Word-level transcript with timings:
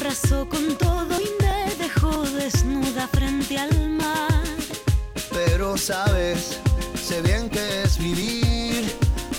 arrasó 0.00 0.48
con 0.48 0.76
todo 0.78 1.20
y 1.20 1.28
me 1.42 1.74
dejó 1.76 2.22
desnuda 2.22 3.06
frente 3.08 3.58
al 3.58 3.90
mar. 3.90 4.42
Pero 5.30 5.76
sabes, 5.76 6.58
sé 6.94 7.20
bien 7.22 7.50
que 7.50 7.82
es 7.82 7.98
vivir. 7.98 8.90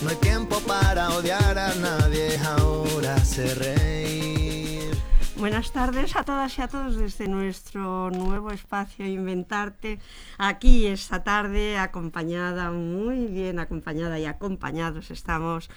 No 0.04 0.10
hay 0.10 0.16
tiempo 0.18 0.60
para 0.62 1.10
odiar 1.10 1.58
a 1.58 1.74
nadie, 1.76 2.38
ahora 2.40 3.18
se 3.24 3.54
reír. 3.56 4.92
Buenas 5.36 5.72
tardes 5.72 6.16
a 6.16 6.24
todas 6.24 6.56
y 6.58 6.62
a 6.62 6.68
todos 6.68 6.96
desde 6.96 7.28
nuestro 7.28 8.12
nuevo 8.12 8.52
espacio 8.52 9.08
Inventarte. 9.08 10.00
Aquí 10.38 10.86
esta 10.86 11.24
tarde 11.24 11.80
acompañada, 11.80 12.70
muy 12.72 13.26
bien 13.26 13.58
acompañada 13.58 14.20
y 14.20 14.26
acompañados 14.26 15.10
estamos 15.10 15.70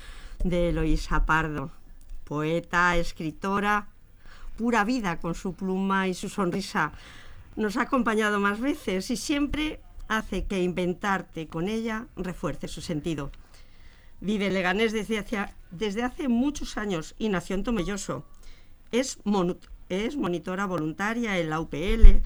de 0.43 0.69
Eloísa 0.69 1.25
Pardo, 1.25 1.71
poeta, 2.25 2.97
escritora, 2.97 3.89
pura 4.57 4.85
vida 4.85 5.19
con 5.19 5.35
su 5.35 5.55
pluma 5.55 6.09
y 6.09 6.15
su 6.15 6.29
sonrisa. 6.29 6.93
Nos 7.57 7.77
ha 7.77 7.83
acompañado 7.83 8.41
más 8.41 8.61
veces 8.61 9.11
y 9.11 9.17
siempre 9.17 9.81
hace 10.09 10.45
que 10.45 10.63
inventarte 10.63 11.47
con 11.49 11.69
ella 11.69 12.07
refuerce 12.17 12.69
su 12.69 12.81
sentido. 12.81 13.31
Vive 14.21 14.51
Leganés 14.51 14.93
desde 14.93 15.19
hace, 15.19 15.47
desde 15.71 16.03
hace 16.03 16.29
muchos 16.29 16.77
años 16.77 17.15
y 17.19 17.29
nació 17.29 17.57
en 17.57 17.65
Tomelloso. 17.65 18.25
Es, 18.93 19.19
es 19.89 20.17
monitora 20.17 20.67
voluntaria 20.67 21.39
en 21.39 21.51
la 21.51 21.61
UPL, 21.61 22.23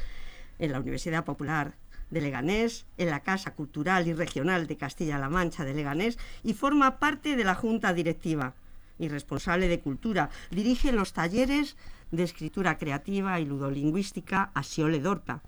en 0.59 0.73
la 0.73 0.81
Universidad 0.81 1.25
Popular 1.25 1.77
de 2.11 2.21
Leganés, 2.21 2.87
en 2.97 3.11
la 3.11 3.21
Casa 3.21 3.55
Cultural 3.55 4.07
y 4.07 4.13
Regional 4.15 4.67
de 4.67 4.77
Castilla-La 4.77 5.29
Mancha 5.29 5.65
de 5.65 5.75
Leganés 5.75 6.19
y 6.43 6.55
forma 6.55 6.99
parte 6.99 7.37
de 7.37 7.45
la 7.45 7.55
Junta 7.55 7.93
Directiva 7.93 8.55
y 8.99 9.09
responsable 9.09 9.69
de 9.69 9.81
Cultura. 9.81 10.31
Dirige 10.51 10.93
los 10.93 11.13
talleres 11.13 11.77
de 12.11 12.23
escritura 12.23 12.79
creativa 12.79 13.41
y 13.41 13.45
ludolingüística 13.45 14.51
Asiole 14.55 15.01
Dorta 15.01 15.43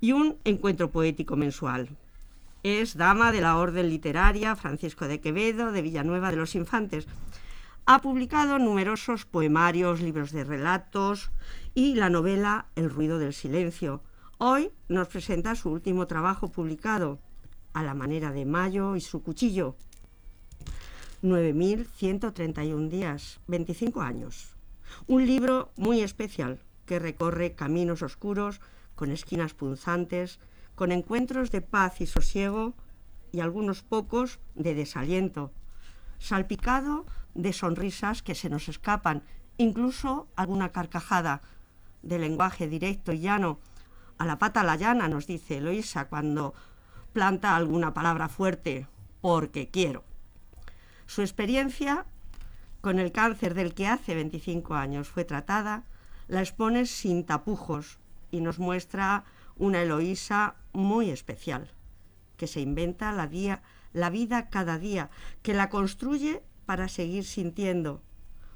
y 0.00 0.12
un 0.12 0.36
encuentro 0.44 0.90
poético 0.90 1.36
mensual. 1.36 1.88
Es 2.62 2.96
dama 2.96 3.32
de 3.32 3.40
la 3.40 3.56
Orden 3.56 3.88
Literaria 3.88 4.56
Francisco 4.56 5.06
de 5.06 5.20
Quevedo 5.20 5.72
de 5.72 5.82
Villanueva 5.82 6.30
de 6.30 6.36
los 6.36 6.54
Infantes. 6.54 7.06
Ha 7.86 8.00
publicado 8.00 8.58
numerosos 8.58 9.24
poemarios, 9.24 10.00
libros 10.00 10.32
de 10.32 10.44
relatos 10.44 11.30
y 11.74 11.94
la 11.94 12.10
novela 12.10 12.66
El 12.74 12.90
ruido 12.90 13.18
del 13.18 13.32
silencio. 13.32 14.02
Hoy 14.38 14.70
nos 14.88 15.08
presenta 15.08 15.54
su 15.54 15.70
último 15.70 16.06
trabajo 16.06 16.50
publicado, 16.50 17.18
A 17.72 17.82
la 17.82 17.94
manera 17.94 18.32
de 18.32 18.44
Mayo 18.44 18.96
y 18.96 19.00
su 19.00 19.22
cuchillo. 19.22 19.76
9.131 21.22 22.88
días, 22.88 23.40
25 23.48 24.02
años. 24.02 24.54
Un 25.08 25.26
libro 25.26 25.72
muy 25.76 26.00
especial 26.00 26.60
que 26.86 27.00
recorre 27.00 27.54
caminos 27.54 28.02
oscuros, 28.02 28.60
con 28.94 29.10
esquinas 29.10 29.52
punzantes, 29.52 30.38
con 30.76 30.92
encuentros 30.92 31.50
de 31.50 31.60
paz 31.60 32.00
y 32.00 32.06
sosiego 32.06 32.74
y 33.32 33.40
algunos 33.40 33.82
pocos 33.82 34.38
de 34.54 34.74
desaliento, 34.74 35.50
salpicado 36.18 37.04
de 37.34 37.52
sonrisas 37.52 38.22
que 38.22 38.36
se 38.36 38.48
nos 38.48 38.68
escapan, 38.68 39.24
incluso 39.56 40.28
alguna 40.36 40.70
carcajada 40.70 41.42
de 42.02 42.20
lenguaje 42.20 42.68
directo 42.68 43.12
y 43.12 43.18
llano. 43.18 43.58
A 44.18 44.24
la 44.24 44.38
pata 44.38 44.62
la 44.62 44.76
llana, 44.76 45.08
nos 45.08 45.26
dice 45.26 45.58
Eloisa 45.58 46.08
cuando 46.08 46.54
planta 47.12 47.56
alguna 47.56 47.92
palabra 47.92 48.28
fuerte, 48.28 48.86
porque 49.20 49.68
quiero. 49.68 50.07
Su 51.08 51.22
experiencia 51.22 52.04
con 52.82 52.98
el 52.98 53.12
cáncer 53.12 53.54
del 53.54 53.72
que 53.72 53.86
hace 53.86 54.14
25 54.14 54.74
años 54.74 55.08
fue 55.08 55.24
tratada, 55.24 55.84
la 56.28 56.40
expone 56.40 56.84
sin 56.84 57.24
tapujos 57.24 57.98
y 58.30 58.42
nos 58.42 58.58
muestra 58.58 59.24
una 59.56 59.80
Eloísa 59.80 60.56
muy 60.74 61.08
especial, 61.08 61.72
que 62.36 62.46
se 62.46 62.60
inventa 62.60 63.10
la, 63.12 63.26
vida 63.26 64.50
cada 64.50 64.78
día, 64.78 65.08
que 65.40 65.54
la 65.54 65.70
construye 65.70 66.42
para 66.66 66.88
seguir 66.88 67.24
sintiendo, 67.24 68.02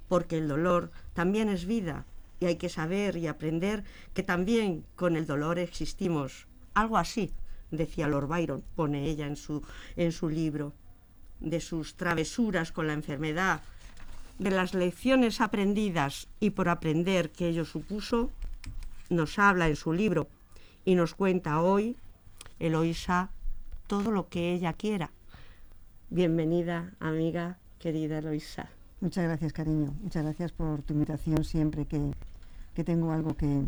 porque 0.06 0.36
el 0.36 0.46
dolor 0.46 0.90
también 1.14 1.48
es 1.48 1.64
vida 1.64 2.04
y 2.38 2.44
hay 2.44 2.56
que 2.56 2.68
saber 2.68 3.16
y 3.16 3.28
aprender 3.28 3.82
que 4.12 4.22
también 4.22 4.84
con 4.94 5.16
el 5.16 5.26
dolor 5.26 5.58
existimos. 5.58 6.48
Algo 6.74 6.98
así, 6.98 7.32
decía 7.70 8.08
Lord 8.08 8.28
Byron, 8.28 8.62
pone 8.76 9.06
ella 9.06 9.26
en 9.26 9.36
su, 9.36 9.64
en 9.96 10.12
su 10.12 10.28
libro, 10.28 10.74
de 11.42 11.60
sus 11.60 11.94
travesuras 11.96 12.72
con 12.72 12.86
la 12.86 12.92
enfermedad, 12.92 13.60
de 14.38 14.50
las 14.50 14.74
lecciones 14.74 15.40
aprendidas 15.40 16.28
y 16.40 16.50
por 16.50 16.68
aprender 16.68 17.30
que 17.30 17.48
ello 17.48 17.64
supuso, 17.64 18.30
nos 19.10 19.38
habla 19.38 19.68
en 19.68 19.76
su 19.76 19.92
libro 19.92 20.28
y 20.84 20.94
nos 20.94 21.14
cuenta 21.14 21.60
hoy, 21.60 21.96
Eloisa, 22.58 23.30
todo 23.86 24.10
lo 24.10 24.28
que 24.28 24.52
ella 24.52 24.72
quiera. 24.72 25.10
Bienvenida, 26.10 26.92
amiga, 27.00 27.58
querida 27.78 28.18
Eloisa. 28.18 28.68
Muchas 29.00 29.24
gracias, 29.24 29.52
cariño. 29.52 29.94
Muchas 30.02 30.22
gracias 30.24 30.52
por 30.52 30.82
tu 30.82 30.94
invitación 30.94 31.44
siempre 31.44 31.86
que, 31.86 32.12
que 32.74 32.84
tengo 32.84 33.12
algo 33.12 33.36
que, 33.36 33.64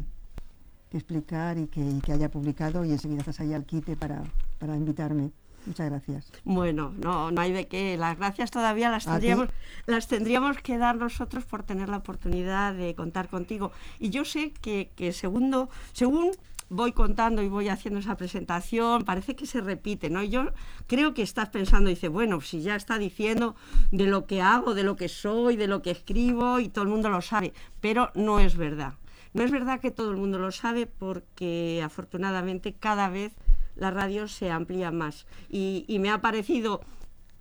explicar 0.96 1.58
y 1.58 1.66
que, 1.66 1.80
y 1.80 2.12
haya 2.12 2.30
publicado 2.30 2.84
y 2.84 2.92
enseguida 2.92 3.18
estás 3.18 3.40
ahí 3.40 3.52
al 3.52 3.64
quite 3.64 3.96
para, 3.96 4.22
para 4.58 4.76
invitarme. 4.76 5.32
Muchas 5.66 5.90
gracias. 5.90 6.32
Bueno, 6.44 6.92
no, 6.98 7.30
no 7.30 7.40
hay 7.40 7.52
de 7.52 7.66
qué. 7.66 7.96
Las 7.96 8.18
gracias 8.18 8.50
todavía 8.50 8.90
las 8.90 9.04
tendríamos, 9.04 9.48
las 9.86 10.08
tendríamos 10.08 10.58
que 10.58 10.78
dar 10.78 10.96
nosotros 10.96 11.44
por 11.44 11.62
tener 11.62 11.88
la 11.88 11.98
oportunidad 11.98 12.74
de 12.74 12.94
contar 12.94 13.28
contigo. 13.28 13.72
Y 13.98 14.10
yo 14.10 14.24
sé 14.24 14.52
que, 14.60 14.90
que 14.94 15.12
segundo, 15.12 15.70
según 15.92 16.32
voy 16.68 16.92
contando 16.92 17.42
y 17.42 17.48
voy 17.48 17.68
haciendo 17.68 18.00
esa 18.00 18.16
presentación, 18.16 19.04
parece 19.04 19.36
que 19.36 19.46
se 19.46 19.60
repite, 19.60 20.10
¿no? 20.10 20.22
Yo 20.22 20.52
creo 20.86 21.14
que 21.14 21.22
estás 21.22 21.48
pensando, 21.50 21.90
dice, 21.90 22.08
bueno, 22.08 22.40
si 22.40 22.62
ya 22.62 22.74
está 22.74 22.98
diciendo 22.98 23.54
de 23.90 24.06
lo 24.06 24.26
que 24.26 24.42
hago, 24.42 24.74
de 24.74 24.82
lo 24.82 24.96
que 24.96 25.08
soy, 25.08 25.56
de 25.56 25.66
lo 25.66 25.82
que 25.82 25.90
escribo 25.90 26.60
y 26.60 26.68
todo 26.68 26.84
el 26.84 26.90
mundo 26.90 27.08
lo 27.10 27.20
sabe, 27.20 27.52
pero 27.80 28.10
no 28.14 28.40
es 28.40 28.56
verdad. 28.56 28.94
No 29.34 29.42
es 29.42 29.50
verdad 29.50 29.80
que 29.80 29.90
todo 29.90 30.10
el 30.10 30.16
mundo 30.16 30.38
lo 30.38 30.52
sabe 30.52 30.86
porque 30.86 31.82
afortunadamente 31.84 32.72
cada 32.72 33.08
vez 33.08 33.32
la 33.76 33.90
radio 33.90 34.28
se 34.28 34.50
amplía 34.50 34.90
más. 34.90 35.26
Y, 35.48 35.84
y 35.88 35.98
me 35.98 36.10
ha 36.10 36.20
parecido 36.20 36.80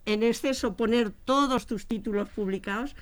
en 0.05 0.23
exceso 0.23 0.75
poner 0.75 1.11
todos 1.11 1.65
tus 1.65 1.87
títulos 1.87 2.29
publicados, 2.29 2.95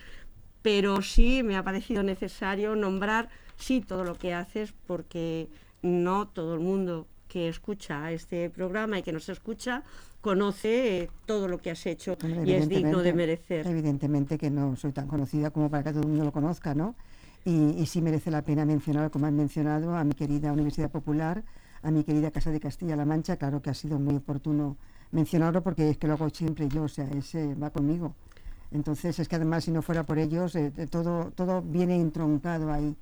pero 0.62 1.02
sí 1.02 1.44
me 1.44 1.58
ha 1.58 1.64
parecido 1.64 2.03
necesario 2.03 2.75
nombrar, 2.75 3.30
sí, 3.58 3.81
todo 3.81 4.03
lo 4.03 4.16
que 4.16 4.34
haces, 4.34 4.74
porque 4.86 5.50
no 5.81 6.28
todo 6.28 6.53
el 6.53 6.59
mundo 6.59 7.08
que 7.28 7.47
escucha 7.47 8.12
este 8.12 8.50
programa 8.50 9.00
y 9.00 9.03
que 9.03 9.14
nos 9.14 9.30
escucha 9.30 9.84
conoce 10.20 11.09
todo 11.25 11.47
lo 11.47 11.59
que 11.59 11.72
has 11.72 11.86
hecho 11.86 12.18
y 12.46 12.52
es 12.52 12.70
digno 12.70 13.00
de 13.00 13.14
merecer. 13.14 13.66
Evidentemente 13.66 14.38
que 14.38 14.50
no 14.52 14.75
soy 14.75 14.91
tan 14.91 15.08
conocida 15.08 15.50
como 15.50 15.70
para 15.70 15.84
que 15.84 15.91
todo 15.91 16.03
el 16.03 16.09
mundo 16.09 16.25
lo 16.25 16.31
conozca, 16.31 16.75
¿no? 16.75 16.96
Y, 17.44 17.75
y 17.80 17.86
sí 17.88 18.02
merece 18.02 18.30
la 18.30 18.44
pena 18.44 18.66
mencionar, 18.66 19.09
como 19.09 19.25
han 19.25 19.36
mencionado, 19.36 19.96
a 19.96 20.03
mi 20.03 20.14
querida 20.14 20.52
Universidad 20.52 20.91
Popular, 20.91 21.44
a 21.84 21.92
mi 21.92 22.03
querida 22.03 22.31
Casa 22.31 22.52
de 22.52 22.59
Castilla-La 22.59 23.06
Mancha, 23.06 23.38
claro 23.38 23.62
que 23.62 23.69
ha 23.69 23.74
sido 23.74 24.00
muy 24.00 24.16
oportuno 24.16 24.78
mencionarlo 25.12 25.62
porque 25.62 25.90
es 25.90 25.97
que 25.97 26.08
lo 26.08 26.14
hago 26.14 26.30
siempre 26.30 26.69
yo, 26.69 26.84
o 26.84 26.88
sea, 26.88 27.06
ese 27.06 27.56
va 27.56 27.69
conmigo. 27.69 28.16
Entonces 28.72 29.19
es 29.19 29.28
que 29.28 29.36
además 29.36 29.66
si 29.66 29.72
no 29.72 29.81
fuera 29.81 30.06
por 30.06 30.18
ellos, 30.18 30.56
eh, 30.56 30.72
todo, 30.90 31.31
todo 31.36 31.62
viene 31.62 31.96
entroncado 31.96 32.72
ahí. 32.72 32.96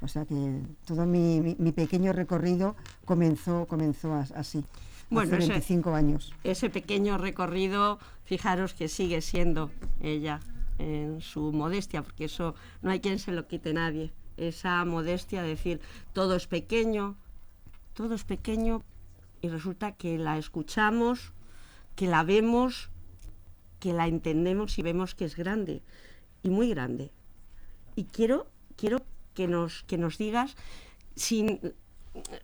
O 0.00 0.08
sea 0.08 0.24
que 0.24 0.62
todo 0.86 1.04
mi, 1.04 1.40
mi, 1.40 1.56
mi 1.58 1.72
pequeño 1.72 2.12
recorrido 2.14 2.74
comenzó, 3.04 3.66
comenzó 3.66 4.14
así. 4.14 4.64
Bueno, 5.10 5.36
hace 5.36 5.48
25 5.48 5.90
ese, 5.90 5.98
años. 5.98 6.34
Ese 6.44 6.70
pequeño 6.70 7.18
recorrido, 7.18 7.98
fijaros 8.24 8.72
que 8.72 8.88
sigue 8.88 9.20
siendo 9.20 9.70
ella 10.00 10.40
en 10.78 11.20
su 11.20 11.52
modestia, 11.52 12.02
porque 12.02 12.24
eso 12.24 12.54
no 12.80 12.90
hay 12.90 13.00
quien 13.00 13.18
se 13.18 13.32
lo 13.32 13.46
quite 13.46 13.74
nadie. 13.74 14.12
Esa 14.36 14.82
modestia, 14.84 15.42
decir, 15.42 15.80
todo 16.14 16.36
es 16.36 16.46
pequeño, 16.46 17.16
todo 17.94 18.14
es 18.14 18.24
pequeño 18.24 18.82
y 19.42 19.48
resulta 19.48 19.92
que 19.92 20.18
la 20.18 20.38
escuchamos, 20.38 21.32
que 21.96 22.06
la 22.06 22.22
vemos, 22.22 22.90
que 23.78 23.92
la 23.92 24.06
entendemos 24.06 24.78
y 24.78 24.82
vemos 24.82 25.14
que 25.14 25.24
es 25.24 25.36
grande 25.36 25.82
y 26.42 26.50
muy 26.50 26.70
grande. 26.70 27.10
Y 27.96 28.04
quiero, 28.04 28.46
quiero 28.76 28.98
que, 29.34 29.48
nos, 29.48 29.82
que 29.84 29.98
nos 29.98 30.18
digas 30.18 30.56
sin, 31.16 31.60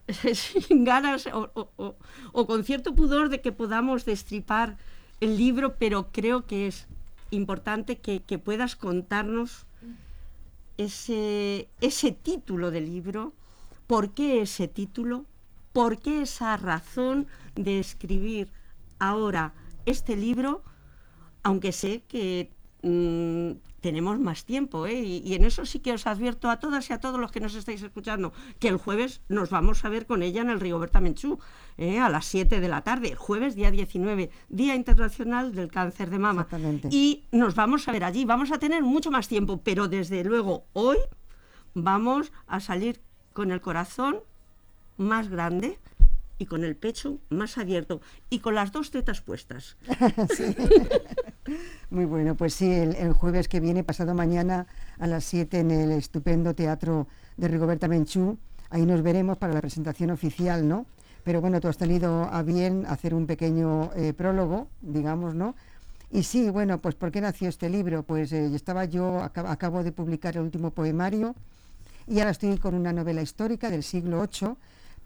sin 0.35 0.85
ganas 0.85 1.27
o, 1.27 1.51
o, 1.55 1.97
o, 2.33 2.47
con 2.47 2.65
cierto 2.65 2.95
pudor 2.95 3.29
de 3.29 3.41
que 3.41 3.53
podamos 3.53 4.05
destripar 4.05 4.77
el 5.21 5.37
libro, 5.37 5.77
pero 5.79 6.11
creo 6.13 6.47
que 6.47 6.67
es 6.67 6.87
importante 7.31 7.99
que, 7.99 8.23
que 8.23 8.39
puedas 8.39 8.77
contarnos 8.77 9.67
ese, 10.77 11.69
ese 11.81 12.13
título 12.13 12.71
del 12.71 12.87
libro, 12.87 13.33
por 13.87 14.13
qué 14.13 14.43
ese 14.43 14.69
título, 14.69 15.25
¿Por 15.77 15.99
qué 15.99 16.23
esa 16.23 16.57
razón 16.57 17.27
de 17.55 17.79
escribir 17.79 18.51
ahora 18.99 19.53
este 19.85 20.17
libro? 20.17 20.65
Aunque 21.43 21.71
sé 21.71 22.03
que 22.09 22.51
mm, 22.83 23.59
tenemos 23.83 24.19
más 24.19 24.47
tiempo, 24.47 24.87
¿eh? 24.87 24.95
y, 24.95 25.19
y 25.19 25.35
en 25.35 25.45
eso 25.45 25.67
sí 25.67 25.81
que 25.81 25.93
os 25.93 26.07
advierto 26.07 26.49
a 26.49 26.61
todas 26.61 26.89
y 26.89 26.95
a 26.95 26.99
todos 26.99 27.21
los 27.21 27.31
que 27.31 27.41
nos 27.41 27.55
estáis 27.55 27.83
escuchando, 27.83 28.33
que 28.59 28.69
el 28.69 28.79
jueves 28.79 29.21
nos 29.29 29.51
vamos 29.51 29.85
a 29.85 29.91
ver 29.91 30.07
con 30.07 30.23
ella 30.23 30.41
en 30.41 30.49
el 30.49 30.61
Rigoberta 30.61 31.03
Menchú, 31.03 31.41
¿eh? 31.77 32.01
a 32.01 32.09
las 32.09 32.25
7 32.25 32.59
de 32.59 32.69
la 32.69 32.81
tarde, 32.81 33.11
el 33.11 33.19
jueves 33.19 33.55
día 33.55 33.71
19, 33.71 34.31
Día 34.49 34.75
Internacional 34.75 35.55
del 35.55 35.71
Cáncer 35.71 36.09
de 36.09 36.19
Mama. 36.19 36.49
Y 36.91 37.25
nos 37.33 37.55
vamos 37.55 37.87
a 37.87 37.93
ver 37.93 38.05
allí, 38.05 38.25
vamos 38.25 38.51
a 38.51 38.59
tener 38.59 38.83
mucho 38.83 39.11
más 39.11 39.29
tiempo, 39.29 39.61
pero 39.63 39.89
desde 39.89 40.25
luego 40.25 40.65
hoy 40.73 40.97
vamos 41.75 42.33
a 42.47 42.61
salir 42.61 43.03
con 43.35 43.51
el 43.51 43.61
corazón 43.61 44.23
más 44.97 45.29
grande 45.29 45.79
y 46.39 46.47
con 46.47 46.65
el 46.65 46.77
pecho 46.77 47.19
más 47.31 47.59
abierto 47.59 48.01
y 48.29 48.41
con 48.41 48.55
las 48.55 48.73
dos 48.73 48.91
tetas 48.91 49.21
puestas. 49.21 49.77
Muy 51.91 52.05
bueno, 52.05 52.35
pues 52.35 52.55
sí, 52.55 52.71
el, 52.71 53.13
jueves 53.13 53.49
que 53.49 53.61
viene, 53.61 53.85
pasado 53.85 54.15
mañana 54.15 54.67
a 54.99 55.07
las 55.07 55.25
7 55.25 55.61
en 55.61 55.71
el 55.71 55.91
estupendo 55.93 56.55
teatro 56.55 57.07
de 57.37 57.49
Rigoberta 57.49 57.89
Menchú, 57.89 58.39
ahí 58.71 58.85
nos 58.85 59.03
veremos 59.03 59.39
para 59.39 59.55
la 59.55 59.61
presentación 59.61 60.11
oficial, 60.11 60.69
¿no? 60.69 60.87
Pero 61.25 61.41
bueno, 61.41 61.61
tú 61.61 61.69
has 61.69 61.79
tenido 61.79 62.25
a 62.25 62.43
bien 62.43 62.85
hacer 62.87 63.15
un 63.15 63.27
pequeño 63.27 63.91
eh, 63.97 64.13
prólogo, 64.13 64.69
digamos, 64.81 65.35
¿no? 65.35 65.55
Y 66.11 66.23
sí, 66.23 66.51
bueno, 66.51 66.79
pues 66.79 66.95
¿por 66.95 67.11
qué 67.11 67.21
nació 67.21 67.49
este 67.49 67.69
libro? 67.69 68.05
Pues 68.05 68.33
eh, 68.33 68.55
estaba 68.55 68.85
yo, 68.85 69.23
acabo, 69.23 69.49
acabo 69.49 69.83
de 69.83 69.91
publicar 69.91 70.37
el 70.37 70.43
último 70.43 70.71
poemario 70.71 71.35
y 72.07 72.21
ahora 72.21 72.31
estoy 72.31 72.59
con 72.59 72.75
una 72.75 72.93
novela 72.93 73.23
histórica 73.23 73.71
del 73.71 73.83
siglo 73.83 74.21
VIII, 74.21 74.55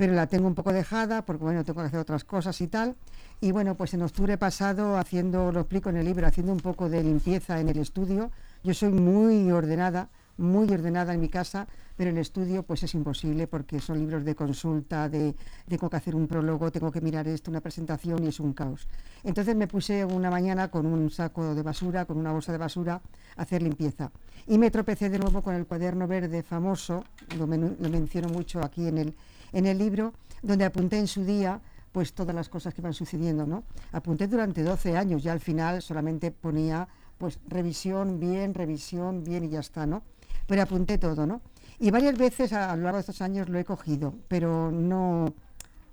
pero 0.01 0.15
la 0.15 0.27
tengo 0.27 0.47
un 0.47 0.55
poco 0.55 0.73
dejada 0.73 1.27
porque, 1.27 1.45
bueno, 1.45 1.63
tengo 1.63 1.83
que 1.83 1.89
hacer 1.89 2.01
otras 2.01 2.25
cosas 2.25 2.59
y 2.63 2.69
tal. 2.69 2.97
Y 3.43 3.53
bueno, 3.53 3.75
pues 3.75 3.93
en 3.93 4.01
octubre 4.01 4.39
pasado, 4.39 4.97
haciendo, 4.97 5.53
lo 5.53 5.61
explico 5.61 5.91
en 5.91 5.99
el 5.99 6.07
libro, 6.07 6.27
haciendo 6.27 6.53
un 6.55 6.61
poco 6.61 6.89
de 6.89 7.03
limpieza 7.03 7.61
en 7.61 7.69
el 7.69 7.77
estudio, 7.79 8.31
yo 8.65 8.73
soy 8.73 8.89
muy 8.93 9.51
ordenada, 9.53 10.09
muy 10.39 10.73
ordenada 10.73 11.13
en 11.13 11.21
mi 11.21 11.29
casa, 11.29 11.69
pero 11.99 12.09
el 12.09 12.17
estudio 12.17 12.63
pues 12.63 12.83
es 12.83 12.95
imposible 12.95 13.47
porque 13.47 13.79
son 13.79 13.99
libros 13.99 14.25
de 14.25 14.35
consulta, 14.35 15.11
de 15.11 15.37
tengo 15.69 15.91
que 15.91 15.97
hacer 15.99 16.17
un 16.17 16.27
prólogo, 16.27 16.73
tengo 16.73 16.91
que 16.91 17.03
mirar 17.03 17.29
esto, 17.29 17.51
una 17.51 17.61
presentación 17.61 18.25
y 18.25 18.29
es 18.29 18.41
un 18.41 18.55
caos. 18.55 18.89
Entonces 19.23 19.55
me 19.55 19.67
puse 19.67 20.03
una 20.07 20.31
mañana 20.31 20.71
con 20.71 20.87
un 20.87 21.11
saco 21.11 21.55
de 21.55 21.63
basura, 21.63 22.07
con 22.07 22.17
una 22.17 22.33
bolsa 22.33 22.53
de 22.53 22.59
basura, 22.59 23.03
a 23.37 23.43
hacer 23.43 23.61
limpieza. 23.61 24.11
Y 24.47 24.57
me 24.57 24.71
tropecé 24.71 25.11
de 25.11 25.19
nuevo 25.19 25.43
con 25.43 25.55
el 25.55 25.67
cuaderno 25.67 26.07
verde 26.07 26.43
famoso, 26.43 27.05
lo, 27.37 27.47
men- 27.47 27.77
lo 27.79 27.91
menciono 27.91 28.31
mucho 28.31 28.65
aquí 28.65 28.89
en 28.89 28.97
el, 28.97 29.15
en 29.53 29.67
el 29.67 29.79
libro, 29.79 30.13
donde 30.43 30.65
apunté 30.65 30.99
en 30.99 31.07
su 31.07 31.25
día 31.25 31.61
pues 31.93 32.13
todas 32.13 32.35
las 32.35 32.49
cosas 32.49 32.73
que 32.73 32.83
van 32.83 32.95
sucediendo, 32.95 33.47
¿no? 33.47 33.65
Apunté 33.93 34.29
durante 34.29 34.63
12 34.63 34.97
años, 34.97 35.23
ya 35.23 35.33
al 35.33 35.41
final 35.41 35.83
solamente 35.83 36.31
ponía 36.31 36.87
pues 37.19 37.41
revisión, 37.49 38.21
bien, 38.21 38.55
revisión, 38.55 39.25
bien 39.25 39.45
y 39.45 39.49
ya 39.49 39.61
está, 39.61 39.87
¿no? 39.87 40.03
Pero 40.47 40.63
apunté 40.63 40.99
todo, 40.99 41.27
¿no? 41.27 41.41
Y 41.79 41.91
varias 41.91 42.17
veces 42.17 42.53
a, 42.53 42.73
a 42.73 42.77
lo 42.77 42.85
largo 42.85 42.97
de 42.97 43.01
estos 43.01 43.21
años 43.23 43.49
lo 43.49 43.59
he 43.59 43.65
cogido, 43.65 44.15
pero 44.29 44.71
no, 44.71 45.35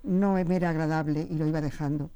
no 0.04 0.32
me 0.34 0.56
era 0.56 0.70
agradable 0.70 1.26
y 1.28 1.34
lo 1.34 1.46
iba 1.46 1.60
dejando. 1.60 2.10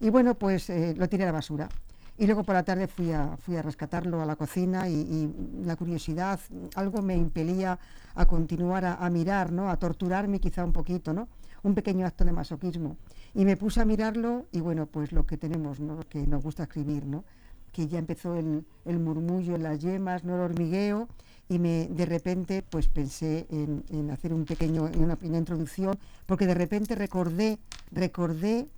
Y 0.00 0.10
bueno, 0.10 0.34
pues 0.34 0.68
eh, 0.70 0.94
lo 0.96 1.08
tiré 1.08 1.24
a 1.24 1.26
la 1.26 1.32
basura. 1.32 1.68
Y 2.18 2.26
luego 2.26 2.44
por 2.44 2.54
la 2.54 2.62
tarde 2.62 2.86
fui 2.86 3.12
a, 3.12 3.36
fui 3.36 3.56
a 3.56 3.62
rescatarlo 3.62 4.22
a 4.22 4.26
la 4.26 4.36
cocina 4.36 4.88
y, 4.88 5.30
la 5.64 5.76
curiosidad, 5.76 6.40
algo 6.74 7.02
me 7.02 7.14
impelía 7.14 7.78
a 8.14 8.26
continuar 8.26 8.84
a, 8.86 9.10
mirar, 9.10 9.52
¿no? 9.52 9.68
A 9.68 9.76
torturarme 9.76 10.40
quizá 10.40 10.64
un 10.64 10.72
poquito, 10.72 11.12
¿no? 11.12 11.28
Un 11.62 11.74
pequeño 11.74 12.06
acto 12.06 12.24
de 12.24 12.32
masoquismo. 12.32 12.96
Y 13.34 13.44
me 13.44 13.56
puse 13.58 13.82
a 13.82 13.84
mirarlo 13.84 14.46
y 14.50 14.60
bueno, 14.60 14.86
pues 14.86 15.12
lo 15.12 15.26
que 15.26 15.36
tenemos, 15.36 15.78
¿no? 15.78 16.00
Que 16.08 16.26
nos 16.26 16.42
gusta 16.42 16.62
escribir, 16.62 17.04
¿no? 17.04 17.24
Que 17.72 17.86
ya 17.86 17.98
empezó 17.98 18.34
el, 18.34 18.64
el 18.86 18.98
murmullo 18.98 19.54
en 19.54 19.62
las 19.62 19.80
yemas, 19.80 20.24
no 20.24 20.36
el 20.36 20.40
hormigueo, 20.40 21.08
y 21.50 21.58
me 21.58 21.86
de 21.88 22.06
repente 22.06 22.62
pues 22.62 22.88
pensé 22.88 23.46
en, 23.50 23.84
en 23.90 24.10
hacer 24.10 24.32
un 24.32 24.46
pequeño, 24.46 24.90
una 24.96 25.16
pequeña 25.16 25.38
introducción, 25.38 25.98
porque 26.24 26.46
de 26.46 26.54
repente 26.54 26.94
recordé, 26.94 27.58
recordé, 27.92 28.68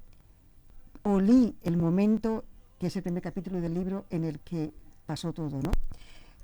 olí 1.04 1.54
el 1.62 1.76
momento 1.76 2.44
que 2.78 2.86
es 2.86 2.96
el 2.96 3.02
primer 3.02 3.22
capítulo 3.22 3.60
del 3.60 3.74
libro 3.74 4.06
en 4.10 4.24
el 4.24 4.40
que 4.40 4.72
pasó 5.06 5.32
todo, 5.32 5.60
¿no? 5.60 5.70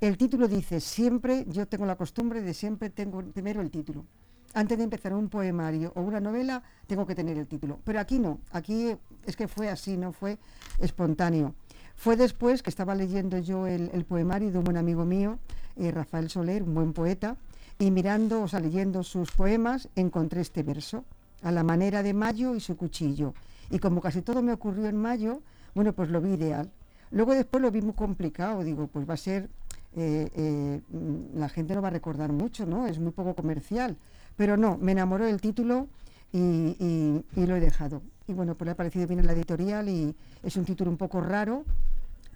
El 0.01 0.17
título 0.17 0.47
dice, 0.47 0.81
siempre, 0.81 1.45
yo 1.47 1.67
tengo 1.67 1.85
la 1.85 1.95
costumbre 1.95 2.41
de 2.41 2.53
siempre 2.53 2.89
tengo 2.89 3.23
primero 3.23 3.61
el 3.61 3.71
título. 3.71 4.05
Antes 4.53 4.77
de 4.77 4.83
empezar 4.83 5.13
un 5.13 5.29
poemario 5.29 5.93
o 5.95 6.01
una 6.01 6.19
novela, 6.19 6.63
tengo 6.87 7.05
que 7.05 7.15
tener 7.15 7.37
el 7.37 7.47
título. 7.47 7.79
Pero 7.83 7.99
aquí 7.99 8.19
no, 8.19 8.39
aquí 8.51 8.95
es 9.25 9.35
que 9.35 9.47
fue 9.47 9.69
así, 9.69 9.95
no 9.97 10.11
fue 10.11 10.37
espontáneo. 10.79 11.55
Fue 11.95 12.17
después 12.17 12.61
que 12.61 12.69
estaba 12.69 12.93
leyendo 12.93 13.37
yo 13.39 13.67
el, 13.67 14.05
poemario 14.05 14.51
de 14.51 14.57
un 14.57 14.65
buen 14.65 14.77
amigo 14.77 15.05
mío, 15.05 15.39
eh, 15.77 15.91
Rafael 15.91 16.29
Soler, 16.29 16.63
un 16.63 16.73
buen 16.73 16.93
poeta, 16.93 17.37
y 17.79 17.91
mirando, 17.91 18.43
o 18.43 18.47
sea, 18.47 18.59
leyendo 18.59 19.03
sus 19.03 19.31
poemas, 19.31 19.89
encontré 19.95 20.41
este 20.41 20.63
verso, 20.63 21.05
a 21.41 21.51
la 21.51 21.63
manera 21.63 22.03
de 22.03 22.13
Mayo 22.13 22.55
y 22.55 22.59
su 22.59 22.75
cuchillo. 22.75 23.33
Y 23.69 23.79
como 23.79 24.01
casi 24.01 24.21
todo 24.21 24.41
me 24.41 24.53
ocurrió 24.53 24.87
en 24.87 24.97
Mayo, 24.97 25.41
bueno, 25.75 25.93
pues 25.93 26.09
lo 26.09 26.21
vi 26.21 26.33
ideal. 26.33 26.71
Luego 27.11 27.33
después 27.33 27.61
lo 27.61 27.69
vi 27.69 27.81
muy 27.81 27.93
complicado, 27.93 28.63
digo, 28.63 28.87
pues 28.87 29.07
va 29.07 29.13
a 29.13 29.17
ser, 29.17 29.49
eh, 29.95 30.29
eh, 30.35 30.81
mm, 30.89 31.37
la 31.37 31.49
gente 31.49 31.75
no 31.75 31.81
va 31.81 31.89
a 31.89 31.91
recordar 31.91 32.31
mucho, 32.31 32.65
¿no? 32.65 32.87
Es 32.87 32.97
muy 32.99 33.11
poco 33.11 33.35
comercial. 33.35 33.97
Pero 34.35 34.57
no, 34.57 34.77
me 34.77 34.93
enamoró 34.93 35.25
del 35.25 35.39
título 35.39 35.87
y 36.31 37.23
lo 37.35 37.55
he 37.55 37.59
dejado. 37.61 38.01
Y 38.27 38.33
bueno, 38.33 38.55
pues 38.55 38.65
le 38.65 38.71
ha 38.71 38.75
parecido 38.75 39.07
bien 39.07 39.19
en 39.19 39.27
la 39.27 39.33
editorial 39.33 39.87
y 39.87 40.15
es 40.43 40.57
un 40.57 40.65
título 40.65 40.89
un 40.89 40.97
poco 40.97 41.21
raro, 41.21 41.63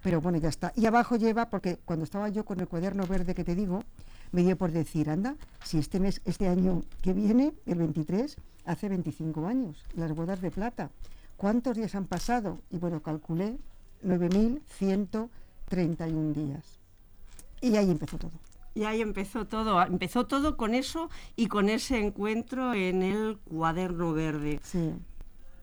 pero 0.04 0.22
bueno, 0.22 0.38
ya 0.38 0.50
está. 0.50 0.72
Y 0.76 0.86
abajo 0.86 1.16
lleva, 1.16 1.50
porque 1.50 1.78
cuando 1.84 2.04
estaba 2.04 2.30
yo 2.30 2.46
con 2.46 2.60
el 2.60 2.68
cuaderno 2.68 3.06
verde 3.08 3.34
que 3.34 3.44
te 3.44 3.56
digo, 3.56 3.84
me 4.32 4.44
dio 4.44 4.58
por 4.58 4.72
decir, 4.72 5.10
anda, 5.10 5.36
si 5.64 5.80
este 5.80 6.00
mes, 6.00 6.22
este 6.26 6.48
año 6.48 6.84
que 7.02 7.14
viene, 7.14 7.54
el 7.66 7.80
23, 7.80 8.38
hace 8.66 8.90
25 8.90 9.48
años, 9.48 9.84
las 9.96 10.14
bodas 10.14 10.42
de 10.42 10.52
plata. 10.52 10.92
¿Cuántos 11.40 11.78
días 11.78 11.96
han 11.96 12.06
pasado? 12.06 12.60
Y 12.70 12.80
bueno, 12.80 13.02
calculé 13.02 13.58
9.131 14.04 16.34
días. 16.34 16.80
Y 17.62 17.78
ahí 17.78 17.90
empezó 17.92 18.18
todo. 18.18 18.32
Y 18.76 18.84
ahí 18.84 19.00
empezó 19.02 19.48
todo, 19.48 19.82
empezó 19.82 20.28
todo 20.28 20.58
con 20.58 20.76
eso 20.76 21.10
y 21.38 21.48
con 21.48 21.70
ese 21.70 21.98
encuentro 22.00 22.74
en 22.74 23.04
el 23.04 23.38
cuaderno 23.38 24.12
verde. 24.12 24.60
Sí. 24.64 24.92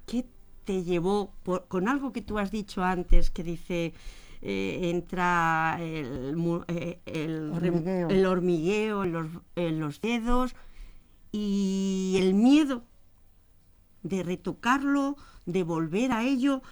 ¿Qué 0.07 0.25
te 0.65 0.83
llevó 0.83 1.35
por- 1.43 1.67
con 1.69 1.89
algo 1.89 2.11
que 2.13 2.23
tú 2.23 2.39
has 2.39 2.51
dicho 2.51 2.83
antes 2.83 3.31
que 3.31 3.43
dice 3.45 3.93
eh, 4.41 4.91
entra 4.91 5.77
el, 5.81 6.35
eh, 6.69 7.01
el 7.05 7.53
Hormigueo. 7.53 8.09
el 8.09 8.25
hormigueo 8.27 9.05
en 9.05 9.13
los, 9.13 9.27
en 9.57 9.79
los 9.81 10.01
dedos 10.01 10.55
y 11.33 12.17
el 12.19 12.33
miedo 12.35 12.83
de 14.09 14.23
retocarlo, 14.23 15.17
de 15.47 15.63
volver 15.63 16.13
a 16.13 16.25
ello? 16.25 16.63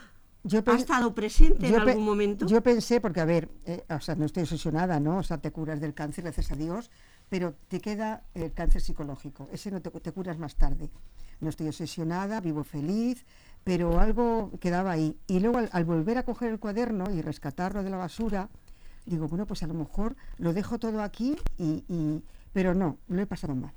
Yo 0.46 0.62
¿Ha 0.66 0.74
estado 0.76 1.14
presente 1.14 1.68
en 1.68 1.74
algún 1.76 2.04
momento? 2.04 2.46
Yo 2.46 2.62
pensé, 2.62 3.00
porque 3.00 3.20
a 3.20 3.24
ver, 3.24 3.48
eh, 3.64 3.82
o 3.88 4.00
sea, 4.00 4.14
no 4.14 4.26
estoy 4.26 4.42
obsesionada, 4.42 5.00
¿no? 5.00 5.16
O 5.18 5.22
sea, 5.22 5.38
te 5.38 5.50
curas 5.50 5.80
del 5.80 5.94
cáncer, 5.94 6.24
gracias 6.24 6.52
a 6.52 6.54
Dios, 6.56 6.90
pero 7.30 7.54
te 7.68 7.80
queda 7.80 8.24
el 8.34 8.52
cáncer 8.52 8.82
psicológico. 8.82 9.48
Ese 9.52 9.70
no 9.70 9.80
te, 9.80 9.90
te 9.90 10.12
curas 10.12 10.38
más 10.38 10.56
tarde. 10.56 10.90
No 11.40 11.48
estoy 11.48 11.68
obsesionada, 11.68 12.40
vivo 12.40 12.62
feliz, 12.62 13.24
pero 13.64 13.98
algo 13.98 14.50
quedaba 14.60 14.90
ahí. 14.90 15.16
Y 15.26 15.40
luego 15.40 15.56
al, 15.58 15.70
al 15.72 15.84
volver 15.86 16.18
a 16.18 16.24
coger 16.24 16.50
el 16.52 16.58
cuaderno 16.58 17.10
y 17.10 17.22
rescatarlo 17.22 17.82
de 17.82 17.88
la 17.88 17.96
basura, 17.96 18.50
digo, 19.06 19.26
bueno, 19.28 19.46
pues 19.46 19.62
a 19.62 19.66
lo 19.66 19.72
mejor 19.74 20.14
lo 20.36 20.52
dejo 20.52 20.78
todo 20.78 21.02
aquí, 21.02 21.36
y, 21.56 21.84
y- 21.88 22.22
pero 22.52 22.74
no, 22.74 22.98
lo 23.08 23.22
he 23.22 23.26
pasado 23.26 23.54
mal. 23.54 23.72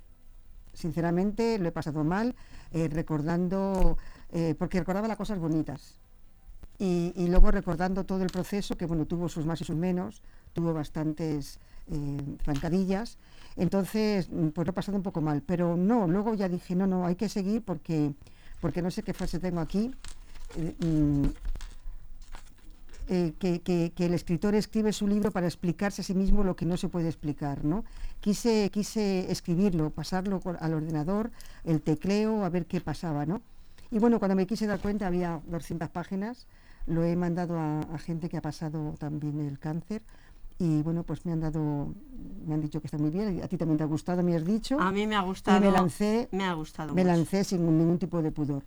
Sinceramente, 0.77 1.57
lo 1.57 1.69
he 1.69 1.72
pasado 1.72 2.03
mal, 2.03 2.36
eh, 2.72 2.88
recordando, 2.88 3.98
eh, 4.31 4.53
porque 4.60 4.77
recordaba 4.77 5.07
las 5.07 5.17
cosas 5.17 5.39
bonitas. 5.39 5.98
Y, 6.77 7.27
luego 7.29 7.50
recordando 7.50 8.05
todo 8.05 8.22
el 8.22 8.29
proceso, 8.29 8.77
que 8.77 8.86
bueno, 8.86 9.07
tuvo 9.07 9.27
sus 9.27 9.43
más 9.43 9.60
y 9.62 9.63
sus 9.63 9.75
menos, 9.75 10.22
tuvo 10.53 10.75
bastantes 10.75 11.60
eh, 11.89 12.38
entonces 13.55 14.29
mm, 14.29 14.50
pues 14.50 14.67
lo 14.67 14.69
he 14.69 14.74
pasado 14.74 14.98
un 14.98 15.03
poco 15.03 15.19
mal, 15.19 15.41
pero 15.41 15.75
no, 15.75 16.07
luego 16.07 16.36
ya 16.36 16.48
dije, 16.48 16.75
no, 16.75 16.86
no, 16.86 17.07
hay 17.07 17.15
que 17.15 17.27
seguir 17.27 17.63
porque, 17.63 18.13
porque 18.62 18.84
no 18.84 18.91
sé 18.91 19.01
qué 19.01 19.15
frase 19.15 19.39
tengo 19.39 19.62
aquí, 19.62 19.89
eh, 20.57 20.75
mm, 20.79 21.25
eh, 23.07 23.33
que, 23.39 23.61
que- 23.61 23.91
que 23.95 24.05
el 24.05 24.13
escritor 24.13 24.53
escribe 24.55 24.91
su 24.93 25.07
libro 25.07 25.31
para 25.31 25.47
explicarse 25.47 26.01
a 26.01 26.05
sí 26.05 26.13
mismo 26.13 26.43
lo 26.43 26.55
que 26.55 26.65
no 26.65 26.75
se 26.77 26.89
puede 26.89 27.07
explicar, 27.07 27.63
¿no? 27.63 27.83
Quise, 28.19 28.69
quise 28.71 29.31
escribirlo, 29.31 29.89
pasarlo 29.91 30.41
al 30.59 30.73
ordenador, 30.73 31.31
el 31.63 31.81
tecleo, 31.81 32.43
a 32.43 32.49
ver 32.49 32.65
qué 32.65 32.81
pasaba, 32.81 33.25
¿no? 33.25 33.41
Y 33.91 33.99
bueno, 33.99 34.19
cuando 34.19 34.35
me 34.35 34.45
quise 34.45 34.67
dar 34.67 34.79
cuenta 34.79 35.07
había 35.07 35.39
200 35.47 35.89
páginas, 35.89 36.47
lo 36.85 37.03
he 37.03 37.15
mandado 37.15 37.57
a, 37.59 37.79
a 37.81 37.97
gente 37.97 38.27
que 38.29 38.37
ha 38.37 38.41
pasado 38.41 38.95
también 38.99 39.39
el 39.39 39.57
cáncer 39.59 40.01
y 40.59 40.81
bueno, 40.81 41.03
pues 41.03 41.25
me 41.25 41.31
han 41.31 41.39
dado, 41.39 41.93
me 42.45 42.55
han 42.55 42.61
dicho 42.61 42.81
que 42.81 42.87
está 42.87 42.97
muy 42.97 43.11
bien, 43.11 43.41
a 43.43 43.47
ti 43.47 43.57
también 43.57 43.77
te 43.77 43.83
ha 43.83 43.87
gustado, 43.87 44.23
me 44.23 44.35
has 44.35 44.43
dicho. 44.43 44.79
A 44.79 44.91
mí 44.91 45.05
me 45.05 45.15
ha 45.15 45.21
gustado. 45.21 45.57
Y 45.57 45.61
me 45.61 45.71
lancé, 45.71 46.27
me 46.31 46.43
ha 46.45 46.53
gustado 46.53 46.93
me 46.95 47.03
mucho. 47.03 47.15
lancé 47.15 47.43
sin 47.43 47.63
ningún 47.77 47.99
tipo 47.99 48.21
de 48.21 48.31
pudor, 48.31 48.63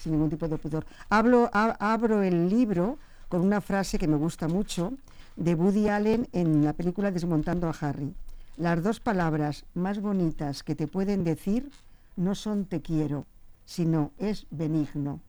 sin 0.00 0.12
ningún 0.12 0.30
tipo 0.30 0.46
de 0.46 0.56
pudor. 0.58 0.86
Hablo, 1.10 1.50
abro 1.52 2.22
el 2.22 2.48
libro 2.48 2.98
con 3.28 3.42
una 3.42 3.60
frase 3.60 3.98
que 3.98 4.08
me 4.08 4.16
gusta 4.16 4.48
mucho 4.48 4.92
de 5.36 5.54
Woody 5.54 5.88
Allen 5.88 6.28
en 6.32 6.64
la 6.64 6.72
película 6.72 7.10
Desmontando 7.10 7.68
a 7.68 7.74
Harry. 7.80 8.14
Las 8.56 8.82
dos 8.82 8.98
palabras 9.00 9.64
más 9.74 10.00
bonitas 10.00 10.62
que 10.62 10.74
te 10.74 10.88
pueden 10.88 11.22
decir 11.22 11.70
no 12.16 12.34
son 12.34 12.64
te 12.64 12.80
quiero, 12.80 13.26
sino 13.64 14.10
es 14.18 14.46
benigno. 14.50 15.20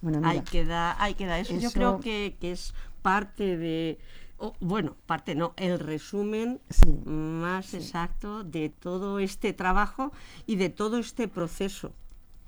Bueno, 0.00 0.20
mira, 0.20 0.42
que 0.44 0.64
dar, 0.64 0.96
hay 0.98 1.14
que 1.14 1.26
dar 1.26 1.40
eso. 1.40 1.56
Yo 1.58 1.70
creo 1.70 2.00
que, 2.00 2.36
que 2.40 2.52
es 2.52 2.74
parte 3.02 3.56
de, 3.56 3.98
bueno, 4.60 4.96
parte 5.06 5.34
no, 5.34 5.52
el 5.56 5.78
resumen 5.78 6.60
más 7.04 7.74
exacto 7.74 8.44
de 8.44 8.68
todo 8.70 9.18
este 9.18 9.52
trabajo 9.52 10.12
y 10.46 10.56
de 10.56 10.70
todo 10.70 10.98
este 10.98 11.28
proceso. 11.28 11.92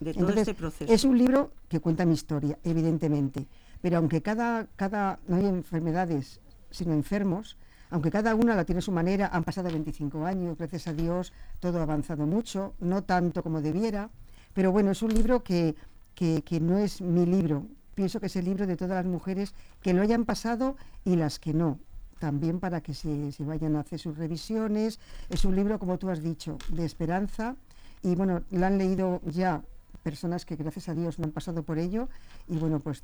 De 0.00 0.12
todo 0.12 0.28
este 0.30 0.54
proceso. 0.54 0.92
Es 0.92 1.04
un 1.04 1.16
libro 1.16 1.50
que 1.68 1.80
cuenta 1.80 2.04
mi 2.04 2.14
historia, 2.14 2.58
evidentemente, 2.64 3.46
pero 3.86 3.98
aunque 3.98 4.20
cada, 4.20 4.66
cada, 4.74 5.20
no 5.28 5.36
hay 5.36 5.46
enfermedades, 5.46 6.40
sino 6.72 6.92
enfermos, 6.92 7.56
aunque 7.88 8.10
cada 8.10 8.34
una 8.34 8.56
la 8.56 8.64
tiene 8.64 8.80
a 8.80 8.82
su 8.82 8.90
manera, 8.90 9.30
han 9.32 9.44
pasado 9.44 9.70
25 9.70 10.26
años, 10.26 10.58
gracias 10.58 10.88
a 10.88 10.92
Dios, 10.92 11.32
todo 11.60 11.78
ha 11.78 11.82
avanzado 11.84 12.26
mucho, 12.26 12.74
no 12.80 13.04
tanto 13.04 13.44
como 13.44 13.62
debiera, 13.62 14.10
pero 14.54 14.72
bueno, 14.72 14.90
es 14.90 15.02
un 15.02 15.14
libro 15.14 15.44
que, 15.44 15.76
que, 16.16 16.42
que 16.42 16.58
no 16.58 16.78
es 16.78 17.00
mi 17.00 17.26
libro, 17.26 17.68
pienso 17.94 18.18
que 18.18 18.26
es 18.26 18.34
el 18.34 18.46
libro 18.46 18.66
de 18.66 18.76
todas 18.76 18.96
las 18.96 19.06
mujeres 19.06 19.54
que 19.80 19.94
lo 19.94 20.02
hayan 20.02 20.24
pasado 20.24 20.74
y 21.04 21.14
las 21.14 21.38
que 21.38 21.54
no, 21.54 21.78
también 22.18 22.58
para 22.58 22.80
que 22.80 22.92
se, 22.92 23.30
se, 23.30 23.44
vayan 23.44 23.76
a 23.76 23.82
hacer 23.82 24.00
sus 24.00 24.18
revisiones. 24.18 24.98
Es 25.30 25.44
un 25.44 25.54
libro, 25.54 25.78
como 25.78 25.96
tú 25.96 26.10
has 26.10 26.24
dicho, 26.24 26.58
de 26.70 26.84
esperanza. 26.84 27.54
Y 28.02 28.16
bueno, 28.16 28.42
lo 28.50 28.66
han 28.66 28.78
leído 28.78 29.20
ya 29.26 29.62
personas 30.06 30.46
que 30.46 30.54
gracias 30.54 30.88
a 30.88 30.94
Dios 30.94 31.18
no 31.18 31.24
han 31.24 31.32
pasado 31.32 31.64
por 31.64 31.80
ello 31.80 32.08
y 32.46 32.56
bueno, 32.58 32.78
pues 32.78 33.02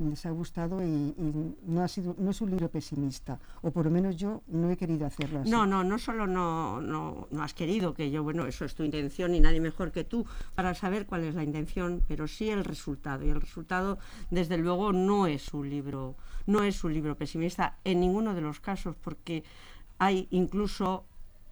les 0.00 0.26
ha 0.26 0.30
gustado 0.30 0.82
y, 0.82 1.14
no 1.68 1.84
ha 1.84 1.86
sido 1.86 2.16
no 2.18 2.32
es 2.32 2.40
un 2.40 2.50
libro 2.50 2.68
pesimista 2.68 3.38
o 3.60 3.70
por 3.70 3.84
lo 3.84 3.92
menos 3.92 4.16
yo 4.16 4.42
no 4.48 4.68
he 4.68 4.76
querido 4.76 5.06
hacerlo 5.06 5.38
así. 5.38 5.50
No, 5.52 5.66
no, 5.66 5.84
no 5.84 6.00
solo 6.00 6.26
no, 6.26 6.80
no, 6.80 7.28
no 7.30 7.42
has 7.44 7.54
querido 7.54 7.94
que 7.94 8.10
yo, 8.10 8.24
bueno, 8.24 8.44
eso 8.46 8.64
es 8.64 8.74
tu 8.74 8.82
intención 8.82 9.36
y 9.36 9.40
nadie 9.40 9.60
mejor 9.60 9.92
que 9.92 10.02
tú 10.02 10.26
para 10.56 10.74
saber 10.74 11.06
cuál 11.06 11.22
es 11.22 11.36
la 11.36 11.44
intención, 11.44 12.02
pero 12.08 12.26
sí 12.26 12.50
el 12.50 12.64
resultado 12.64 13.24
y 13.24 13.28
el 13.28 13.40
resultado 13.40 14.00
desde 14.32 14.58
luego 14.58 14.92
no 14.92 15.28
es 15.28 15.54
un 15.54 15.70
libro 15.70 16.16
no 16.46 16.64
es 16.64 16.82
un 16.82 16.92
libro 16.92 17.16
pesimista 17.16 17.76
en 17.84 18.00
ninguno 18.00 18.34
de 18.34 18.40
los 18.40 18.58
casos 18.58 18.96
porque 18.96 19.44
hay 19.98 20.26
incluso 20.32 21.04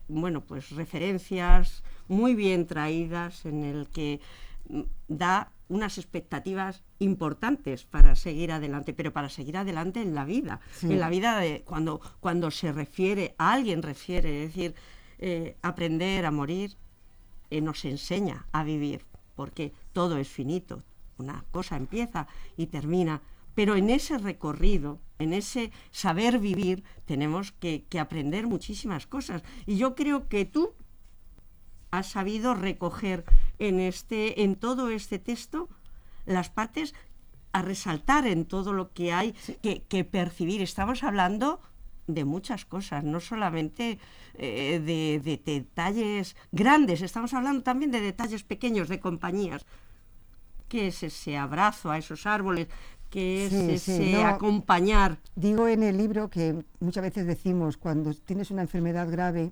bueno, 0.09 0.41
pues 0.41 0.71
referencias 0.71 1.85
muy 2.09 2.35
bien 2.35 2.67
traídas 2.67 3.47
en 3.47 3.63
el 3.63 3.87
que 3.87 4.21
da 5.09 5.52
unas 5.69 5.99
expectativas 5.99 6.83
importantes 6.99 7.85
para 7.85 8.17
seguir 8.17 8.50
adelante, 8.50 8.93
pero 8.93 9.12
para 9.12 9.29
seguir 9.29 9.57
adelante 9.57 10.02
en 10.02 10.14
la 10.14 10.25
vida, 10.25 10.61
en 10.83 10.99
la 10.99 11.09
vida 11.09 11.38
de 11.38 11.62
cuando, 11.62 12.00
cuando 12.19 12.50
se 12.50 12.73
refiere, 12.73 13.35
a 13.38 13.52
alguien 13.52 13.83
refiere, 13.83 14.45
es 14.45 14.55
decir, 14.55 14.75
eh, 15.19 15.57
aprender 15.62 16.26
a 16.26 16.31
morir 16.31 16.76
eh, 17.50 17.61
nos 17.61 17.85
enseña 17.85 18.47
a 18.52 18.64
vivir, 18.64 19.05
porque 19.37 19.73
todo 19.93 20.19
es 20.19 20.29
finito, 20.29 20.83
una 21.19 21.45
cosa 21.50 21.76
empieza 21.76 22.26
y 22.57 22.67
termina, 22.67 23.23
pero 23.55 23.76
en 23.76 23.90
ese 23.90 24.19
recorrido, 24.19 25.00
en 25.19 25.33
ese 25.33 25.71
saber 25.90 26.38
vivir, 26.38 26.83
tenemos 27.05 27.52
que, 27.52 27.85
que 27.88 27.99
aprender 27.99 28.47
muchísimas 28.47 29.07
cosas. 29.07 29.43
Y 29.67 29.76
yo 29.76 29.95
creo 29.95 30.29
que 30.29 30.45
tú 30.45 30.75
has 31.91 32.07
sabido 32.09 32.55
recoger 32.55 33.25
en, 33.59 33.81
este, 33.81 34.43
en 34.43 34.57
todo 34.57 34.91
este 34.91 35.19
texto 35.19 35.69
las 36.27 36.51
partes 36.51 36.95
a 37.53 37.63
resaltar 37.63 38.27
en 38.27 38.45
todo 38.45 38.73
lo 38.73 38.93
que 38.93 39.13
hay 39.13 39.35
que, 39.63 40.05
percibir. 40.05 40.63
Estamos 40.63 41.03
hablando 41.03 41.61
de 42.07 42.25
muchas 42.25 42.65
cosas, 42.65 43.05
no 43.05 43.21
solamente 43.21 43.99
eh, 44.35 44.81
de, 44.85 45.41
detalles 45.45 46.37
grandes, 46.53 47.03
estamos 47.03 47.35
hablando 47.35 47.63
también 47.63 47.91
de 47.91 48.01
detalles 48.01 48.45
pequeños, 48.45 48.89
de 48.89 49.01
compañías. 49.01 49.65
¿Qué 50.69 50.89
es 50.89 51.03
ese 51.03 51.37
abrazo 51.37 51.91
a 51.91 51.99
esos 51.99 52.27
árboles? 52.27 52.69
¿Qué 53.11 53.47
es 53.47 53.53
ese 53.53 54.23
acompañar? 54.23 55.19
Digo 55.35 55.67
en 55.67 55.83
el 55.83 55.97
libro 55.97 56.31
que 56.31 56.65
muchas 56.79 57.03
veces 57.03 57.27
decimos, 57.27 57.77
cuando 57.77 58.15
tienes 58.15 58.53
una 58.53 58.63
enfermedad 58.63 59.11
grave, 59.11 59.51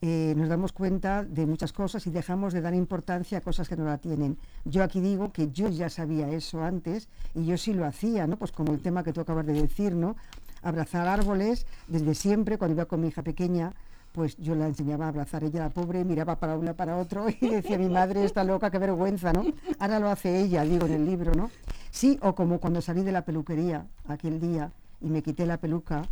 eh, 0.00 0.34
nos 0.36 0.48
damos 0.48 0.72
cuenta 0.72 1.24
de 1.24 1.44
muchas 1.46 1.72
cosas 1.72 2.06
y 2.06 2.10
dejamos 2.10 2.52
de 2.52 2.60
dar 2.60 2.74
importancia 2.74 3.38
a 3.38 3.40
cosas 3.40 3.68
que 3.68 3.76
no 3.76 3.84
la 3.84 3.98
tienen. 3.98 4.38
Yo 4.64 4.84
aquí 4.84 5.00
digo 5.00 5.32
que 5.32 5.50
yo 5.50 5.68
ya 5.68 5.90
sabía 5.90 6.28
eso 6.30 6.62
antes 6.62 7.08
y 7.34 7.46
yo 7.46 7.58
sí 7.58 7.72
lo 7.74 7.84
hacía, 7.84 8.26
¿no? 8.26 8.36
Pues 8.36 8.52
como 8.52 8.72
el 8.72 8.80
tema 8.80 9.02
que 9.02 9.12
tú 9.12 9.20
acabas 9.20 9.46
de 9.46 9.54
decir, 9.54 9.94
¿no? 9.94 10.16
Abrazar 10.62 11.08
árboles 11.08 11.66
desde 11.88 12.14
siempre, 12.14 12.58
cuando 12.58 12.74
iba 12.74 12.84
con 12.84 13.00
mi 13.00 13.08
hija 13.08 13.22
pequeña, 13.22 13.72
pues 14.12 14.36
yo 14.36 14.54
la 14.54 14.66
enseñaba 14.66 15.06
a 15.06 15.08
abrazar. 15.08 15.42
Ella, 15.42 15.60
la 15.60 15.70
pobre, 15.70 16.04
miraba 16.04 16.36
para 16.36 16.56
uno 16.56 16.74
para 16.74 16.96
otro 16.96 17.26
y 17.40 17.48
decía, 17.48 17.76
mi 17.76 17.88
madre 17.88 18.24
está 18.24 18.44
loca, 18.44 18.70
qué 18.70 18.78
vergüenza, 18.78 19.32
¿no? 19.32 19.44
Ahora 19.80 19.98
lo 19.98 20.08
hace 20.08 20.40
ella, 20.40 20.62
digo 20.62 20.86
en 20.86 20.92
el 20.92 21.06
libro, 21.06 21.34
¿no? 21.34 21.50
Sí, 21.90 22.18
o 22.22 22.34
como 22.34 22.60
cuando 22.60 22.80
salí 22.80 23.02
de 23.02 23.12
la 23.12 23.24
peluquería 23.24 23.86
aquel 24.06 24.40
día 24.40 24.70
y 25.00 25.08
me 25.08 25.22
quité 25.22 25.44
la 25.46 25.58
peluca, 25.58 26.02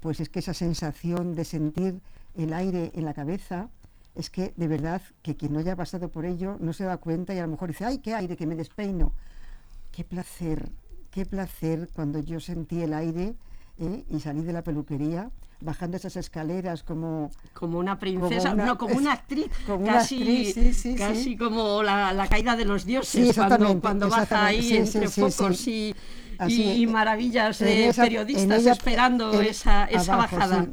pues 0.00 0.20
es 0.20 0.28
que 0.28 0.38
esa 0.38 0.54
sensación 0.54 1.34
de 1.34 1.44
sentir 1.44 2.00
el 2.36 2.52
aire 2.52 2.92
en 2.94 3.04
la 3.04 3.14
cabeza, 3.14 3.70
es 4.14 4.30
que 4.30 4.52
de 4.56 4.68
verdad 4.68 5.02
que 5.22 5.36
quien 5.36 5.52
no 5.52 5.58
haya 5.58 5.76
pasado 5.76 6.08
por 6.10 6.24
ello 6.24 6.56
no 6.60 6.72
se 6.72 6.84
da 6.84 6.98
cuenta 6.98 7.34
y 7.34 7.38
a 7.38 7.42
lo 7.42 7.48
mejor 7.48 7.68
dice, 7.68 7.84
ay, 7.84 7.98
qué 7.98 8.14
aire, 8.14 8.36
que 8.36 8.46
me 8.46 8.54
despeino. 8.54 9.12
Qué 9.90 10.04
placer, 10.04 10.70
qué 11.10 11.26
placer 11.26 11.88
cuando 11.92 12.20
yo 12.20 12.40
sentí 12.40 12.82
el 12.82 12.94
aire 12.94 13.34
¿eh? 13.78 14.04
y 14.08 14.20
salí 14.20 14.42
de 14.42 14.52
la 14.52 14.62
peluquería 14.62 15.30
bajando 15.60 15.96
esas 15.96 16.16
escaleras 16.16 16.82
como 16.82 17.30
como 17.54 17.78
una 17.78 17.98
princesa 17.98 18.54
no 18.54 18.76
como 18.76 18.96
una 18.96 19.12
actriz 19.12 19.46
casi 19.86 20.52
casi 20.98 21.36
como 21.36 21.82
la, 21.82 22.26
caída 22.28 22.56
de 22.56 22.64
los 22.64 22.84
dioses 22.84 23.34
cuando, 23.34 23.80
cuando 23.80 24.08
baja 24.10 24.46
ahí 24.46 24.76
entre 24.76 25.08
focos 25.08 25.66
y, 25.68 25.94
y, 26.48 26.86
maravillas 26.86 27.60
de 27.60 27.92
periodistas 27.96 28.66
esperando 28.66 29.40
esa, 29.40 29.84
esa 29.86 30.16
bajada 30.16 30.66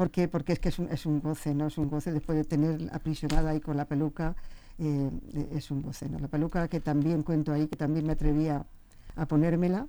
porque, 0.00 0.28
porque 0.28 0.54
es 0.54 0.58
que 0.58 0.70
es 0.70 0.78
un, 0.78 0.88
es 0.88 1.04
un 1.04 1.20
goce, 1.20 1.54
¿no? 1.54 1.66
Es 1.66 1.76
un 1.76 1.90
goce 1.90 2.10
después 2.10 2.38
de 2.38 2.44
tener 2.44 2.88
aprisionada 2.90 3.50
ahí 3.50 3.60
con 3.60 3.76
la 3.76 3.84
peluca, 3.84 4.34
eh, 4.78 5.10
es 5.52 5.70
un 5.70 5.82
goce, 5.82 6.08
¿no? 6.08 6.18
La 6.18 6.26
peluca 6.26 6.68
que 6.68 6.80
también 6.80 7.22
cuento 7.22 7.52
ahí, 7.52 7.66
que 7.66 7.76
también 7.76 8.06
me 8.06 8.14
atrevía 8.14 8.64
a 9.14 9.26
ponérmela, 9.26 9.86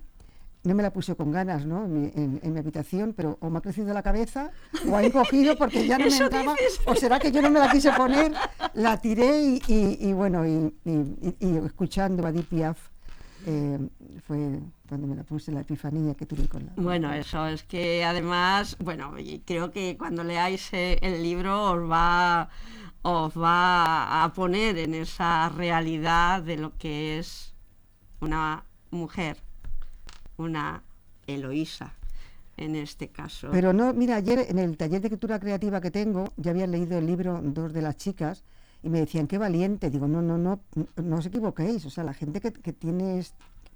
no 0.64 0.74
me 0.74 0.82
la 0.82 0.92
puse 0.92 1.16
con 1.16 1.32
ganas, 1.32 1.64
¿no? 1.64 1.86
En 1.86 2.40
mi, 2.42 2.58
habitación, 2.58 3.14
pero 3.16 3.38
o 3.40 3.48
me 3.48 3.56
ha 3.56 3.60
crecido 3.62 3.94
la 3.94 4.02
cabeza 4.02 4.50
o 4.86 4.94
ha 4.94 5.02
encogido 5.02 5.56
porque 5.56 5.86
ya 5.86 5.96
no 5.96 6.04
me 6.04 6.14
entraba, 6.18 6.56
o 6.84 6.94
será 6.94 7.18
que 7.18 7.32
yo 7.32 7.40
no 7.40 7.48
me 7.48 7.58
la 7.58 7.70
quise 7.70 7.90
poner, 7.92 8.34
la 8.74 9.00
tiré 9.00 9.62
y, 9.66 10.12
bueno, 10.12 10.46
y, 10.46 10.74
escuchando 11.64 12.26
a 12.26 12.32
Deep 12.32 12.50
Piaf, 12.50 12.91
eh, 13.46 13.78
fue 14.26 14.60
cuando 14.88 15.06
me 15.06 15.16
la 15.16 15.24
puse 15.24 15.52
la 15.52 15.60
epifanía 15.60 16.14
que 16.14 16.26
tuve 16.26 16.48
con 16.48 16.66
la... 16.66 16.72
Bueno, 16.76 17.12
eso 17.12 17.46
es 17.46 17.62
que 17.62 18.04
además, 18.04 18.76
bueno, 18.78 19.14
creo 19.44 19.70
que 19.70 19.96
cuando 19.96 20.24
leáis 20.24 20.72
eh, 20.72 20.98
el 21.02 21.22
libro 21.22 21.72
os 21.72 21.90
va, 21.90 22.50
os 23.02 23.36
va 23.36 24.24
a 24.24 24.32
poner 24.32 24.78
en 24.78 24.94
esa 24.94 25.48
realidad 25.48 26.42
de 26.42 26.56
lo 26.56 26.76
que 26.76 27.18
es 27.18 27.54
una 28.20 28.64
mujer, 28.90 29.38
una 30.36 30.82
Eloísa 31.26 31.94
en 32.56 32.76
este 32.76 33.08
caso. 33.08 33.48
Pero 33.50 33.72
no, 33.72 33.92
mira, 33.92 34.16
ayer 34.16 34.46
en 34.48 34.58
el 34.58 34.76
taller 34.76 35.00
de 35.00 35.08
escritura 35.08 35.38
creativa 35.38 35.80
que 35.80 35.90
tengo, 35.90 36.32
ya 36.36 36.50
había 36.50 36.66
leído 36.66 36.98
el 36.98 37.06
libro 37.06 37.40
Dos 37.42 37.72
de 37.72 37.82
las 37.82 37.96
chicas, 37.96 38.44
y 38.82 38.88
me 38.88 39.00
decían, 39.00 39.26
qué 39.26 39.38
valiente. 39.38 39.90
Digo, 39.90 40.08
no, 40.08 40.22
no, 40.22 40.38
no, 40.38 40.60
no 40.96 41.16
os 41.16 41.26
equivoquéis. 41.26 41.86
O 41.86 41.90
sea, 41.90 42.04
la 42.04 42.14
gente 42.14 42.40
que, 42.40 42.52
que 42.52 42.72
tiene 42.72 43.22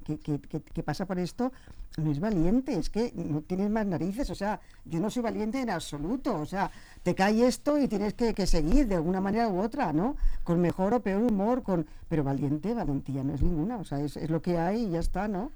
que, 0.06 0.18
que, 0.18 0.60
que, 0.60 0.82
pasa 0.82 1.04
por 1.04 1.18
esto 1.18 1.52
no 1.96 2.12
es 2.12 2.20
valiente, 2.20 2.78
es 2.78 2.90
que 2.90 3.12
no 3.14 3.40
tienes 3.40 3.70
más 3.70 3.86
narices, 3.86 4.30
o 4.30 4.34
sea, 4.34 4.60
yo 4.84 5.00
no 5.00 5.10
soy 5.10 5.22
valiente 5.22 5.60
en 5.60 5.70
absoluto, 5.70 6.36
o 6.36 6.46
sea, 6.46 6.70
te 7.02 7.14
cae 7.14 7.46
esto 7.46 7.78
y 7.78 7.88
tienes 7.88 8.14
que, 8.14 8.46
seguir 8.46 8.86
de 8.86 8.96
alguna 8.96 9.20
manera 9.20 9.48
u 9.48 9.60
otra, 9.60 9.92
¿no? 9.92 10.16
Con 10.44 10.60
mejor 10.60 10.94
o 10.94 11.00
peor 11.00 11.22
humor, 11.22 11.62
con 11.62 11.86
pero 12.08 12.22
valiente, 12.22 12.72
valentía 12.74 13.24
no 13.24 13.34
es 13.34 13.42
ninguna, 13.42 13.78
o 13.78 13.84
sea, 13.84 14.00
es, 14.00 14.16
es 14.16 14.30
lo 14.30 14.40
que 14.42 14.58
hay 14.58 14.84
y 14.84 14.90
ya 14.90 15.00
está, 15.00 15.26
¿no? 15.26 15.50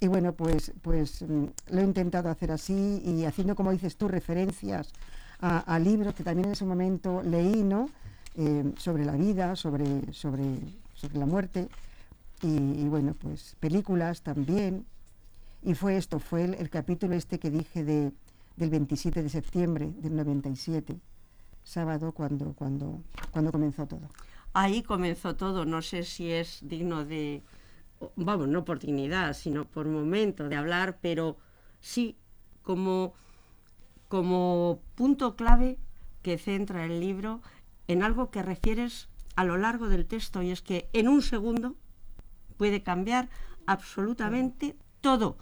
Y 0.00 0.08
bueno, 0.08 0.32
pues, 0.32 0.72
pues 0.82 1.22
mm, 1.22 1.44
lo 1.70 1.80
he 1.80 1.84
intentado 1.84 2.28
hacer 2.28 2.50
así 2.50 3.02
y 3.04 3.24
haciendo, 3.24 3.54
como 3.54 3.70
dices 3.70 3.96
tú, 3.96 4.08
referencias 4.08 4.92
a 5.38 5.78
libros 5.78 6.14
que 6.14 6.24
también 6.24 6.46
en 6.46 6.52
ese 6.52 6.64
momento 6.64 7.22
leí, 7.22 7.62
¿no? 7.62 7.90
Eh, 8.38 8.74
sobre 8.76 9.04
la 9.04 9.16
vida, 9.16 9.56
sobre, 9.56 10.12
sobre, 10.12 10.44
sobre 10.94 11.18
la 11.18 11.24
muerte 11.24 11.68
y, 12.42 12.86
bueno, 12.88 13.14
pues 13.14 13.56
películas 13.60 14.22
también. 14.22 14.84
Y 15.62 15.74
fue 15.74 15.96
esto, 15.96 16.18
fue 16.18 16.44
el, 16.44 16.68
capítulo 16.68 17.14
este 17.14 17.38
que 17.38 17.50
dije 17.50 17.82
de, 17.82 18.12
del 18.56 18.70
27 18.70 19.22
de 19.22 19.28
septiembre 19.30 19.90
del 19.98 20.14
97, 20.16 21.00
sábado, 21.64 22.12
cuando, 22.12 22.52
cuando, 22.52 23.00
cuando 23.30 23.50
comenzó 23.52 23.86
todo. 23.86 24.10
Ahí 24.52 24.82
comenzó 24.82 25.34
todo, 25.34 25.64
no 25.64 25.80
sé 25.80 26.02
si 26.02 26.30
es 26.30 26.60
digno 26.62 27.06
de, 27.06 27.42
vamos, 28.16 28.48
no 28.48 28.66
por 28.66 28.78
dignidad, 28.78 29.32
sino 29.32 29.64
por 29.64 29.86
momento 29.86 30.48
de 30.48 30.56
hablar, 30.56 30.98
pero 31.00 31.38
sí 31.80 32.16
como 32.62 33.14
como 34.08 34.80
punto 34.94 35.36
clave 35.36 35.78
que 36.22 36.38
centra 36.38 36.84
el 36.84 37.00
libro 37.00 37.40
en 37.88 38.02
algo 38.02 38.30
que 38.30 38.42
refieres 38.42 39.08
a 39.36 39.44
lo 39.44 39.56
largo 39.56 39.88
del 39.88 40.06
texto 40.06 40.42
y 40.42 40.50
es 40.50 40.62
que 40.62 40.88
en 40.92 41.08
un 41.08 41.22
segundo 41.22 41.74
puede 42.56 42.82
cambiar 42.82 43.28
absolutamente 43.66 44.76
todo. 45.00 45.36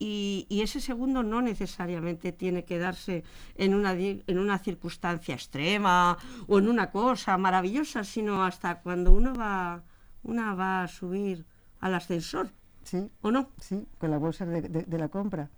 Y, 0.00 0.46
y 0.48 0.60
ese 0.62 0.80
segundo 0.80 1.22
no 1.24 1.42
necesariamente 1.42 2.30
tiene 2.32 2.64
que 2.64 2.78
darse 2.78 3.24
en 3.56 3.74
una, 3.74 3.92
en 3.94 4.38
una 4.38 4.58
circunstancia 4.58 5.34
extrema 5.34 6.16
o 6.46 6.58
en 6.60 6.68
una 6.68 6.90
cosa 6.92 7.36
maravillosa, 7.36 8.04
sino 8.04 8.44
hasta 8.44 8.80
cuando 8.80 9.10
uno 9.10 9.34
va, 9.34 9.82
una 10.22 10.54
va 10.54 10.82
a 10.84 10.88
subir 10.88 11.44
al 11.80 11.94
ascensor, 11.94 12.50
Sí, 12.84 13.10
¿o 13.22 13.30
no? 13.30 13.50
sí, 13.60 13.86
con 13.98 14.10
las 14.12 14.20
bolsas 14.20 14.48
de, 14.48 14.62
de- 14.62 14.82
de 14.84 14.98
la 14.98 15.08
compra. 15.08 15.50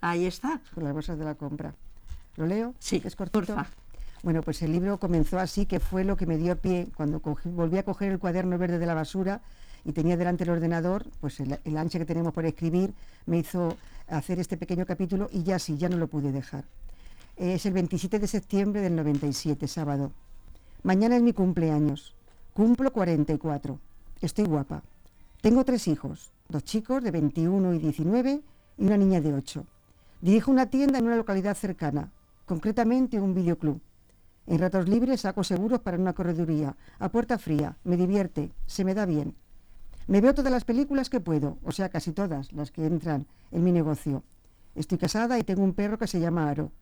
Ahí 0.00 0.26
está. 0.26 0.60
Con 0.74 0.84
las 0.84 0.92
bolsas 0.92 1.16
de 1.18 1.24
la 1.24 1.34
compra. 1.36 1.74
¿Lo 2.36 2.46
leo? 2.46 2.74
Sí, 2.78 3.00
¿Es 3.04 3.14
cortito? 3.16 3.40
porfa. 3.54 3.66
Bueno, 4.24 4.40
pues 4.40 4.62
el 4.62 4.72
libro 4.72 4.98
comenzó 4.98 5.38
así, 5.38 5.66
que 5.66 5.80
fue 5.80 6.02
lo 6.02 6.16
que 6.16 6.24
me 6.24 6.38
dio 6.38 6.56
pie 6.56 6.88
cuando 6.96 7.20
volví 7.44 7.76
a 7.76 7.82
coger 7.82 8.10
el 8.10 8.18
cuaderno 8.18 8.56
verde 8.56 8.78
de 8.78 8.86
la 8.86 8.94
basura 8.94 9.42
y 9.84 9.92
tenía 9.92 10.16
delante 10.16 10.44
el 10.44 10.50
ordenador, 10.50 11.04
pues 11.20 11.40
el, 11.40 11.60
el 11.62 11.76
ansia 11.76 12.00
que 12.00 12.06
tenemos 12.06 12.32
por 12.32 12.46
escribir 12.46 12.94
me 13.26 13.36
hizo 13.36 13.76
hacer 14.08 14.38
este 14.38 14.56
pequeño 14.56 14.86
capítulo 14.86 15.28
y 15.30 15.42
ya 15.42 15.58
sí, 15.58 15.76
ya 15.76 15.90
no 15.90 15.98
lo 15.98 16.06
pude 16.06 16.32
dejar. 16.32 16.64
Es 17.36 17.66
el 17.66 17.74
27 17.74 18.18
de 18.18 18.26
septiembre 18.26 18.80
del 18.80 18.96
97, 18.96 19.68
sábado. 19.68 20.10
Mañana 20.84 21.16
es 21.16 21.22
mi 21.22 21.34
cumpleaños. 21.34 22.14
Cumplo 22.54 22.94
44. 22.94 23.78
Estoy 24.22 24.46
guapa. 24.46 24.82
Tengo 25.42 25.66
tres 25.66 25.86
hijos, 25.86 26.32
dos 26.48 26.64
chicos 26.64 27.04
de 27.04 27.10
21 27.10 27.74
y 27.74 27.78
19 27.78 28.40
y 28.78 28.86
una 28.86 28.96
niña 28.96 29.20
de 29.20 29.34
8. 29.34 29.66
Dirijo 30.22 30.50
una 30.50 30.70
tienda 30.70 30.98
en 30.98 31.04
una 31.04 31.16
localidad 31.16 31.54
cercana, 31.54 32.10
concretamente 32.46 33.20
un 33.20 33.34
videoclub. 33.34 33.82
En 34.46 34.58
ratos 34.58 34.88
libres 34.88 35.22
saco 35.22 35.42
seguros 35.42 35.80
para 35.80 35.96
una 35.96 36.12
correduría, 36.12 36.76
a 36.98 37.08
puerta 37.08 37.38
fría, 37.38 37.76
me 37.84 37.96
divierte, 37.96 38.52
se 38.66 38.84
me 38.84 38.94
da 38.94 39.06
bien. 39.06 39.34
Me 40.06 40.20
veo 40.20 40.34
todas 40.34 40.52
las 40.52 40.64
películas 40.64 41.08
que 41.08 41.20
puedo, 41.20 41.56
o 41.64 41.72
sea, 41.72 41.88
casi 41.88 42.12
todas 42.12 42.52
las 42.52 42.70
que 42.70 42.84
entran 42.84 43.26
en 43.52 43.64
mi 43.64 43.72
negocio. 43.72 44.22
Estoy 44.74 44.98
casada 44.98 45.38
y 45.38 45.44
tengo 45.44 45.62
un 45.62 45.72
perro 45.72 45.98
que 45.98 46.06
se 46.06 46.20
llama 46.20 46.50
Aro. 46.50 46.72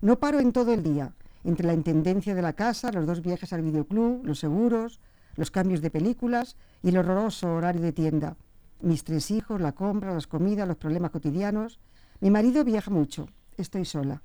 No 0.00 0.20
paro 0.20 0.38
en 0.38 0.52
todo 0.52 0.72
el 0.72 0.84
día, 0.84 1.12
entre 1.42 1.66
la 1.66 1.74
intendencia 1.74 2.36
de 2.36 2.42
la 2.42 2.52
casa, 2.52 2.92
los 2.92 3.06
dos 3.06 3.20
viajes 3.20 3.52
al 3.52 3.62
videoclub, 3.62 4.24
los 4.24 4.38
seguros, 4.38 5.00
los 5.34 5.50
cambios 5.50 5.80
de 5.80 5.90
películas 5.90 6.56
y 6.82 6.90
el 6.90 6.98
horroroso 6.98 7.52
horario 7.52 7.82
de 7.82 7.92
tienda. 7.92 8.36
Mis 8.80 9.02
tres 9.02 9.32
hijos, 9.32 9.60
la 9.60 9.72
compra, 9.72 10.14
las 10.14 10.28
comidas, 10.28 10.68
los 10.68 10.76
problemas 10.76 11.10
cotidianos. 11.10 11.80
Mi 12.20 12.30
marido 12.30 12.62
viaja 12.62 12.92
mucho, 12.92 13.28
estoy 13.56 13.84
sola. 13.84 14.22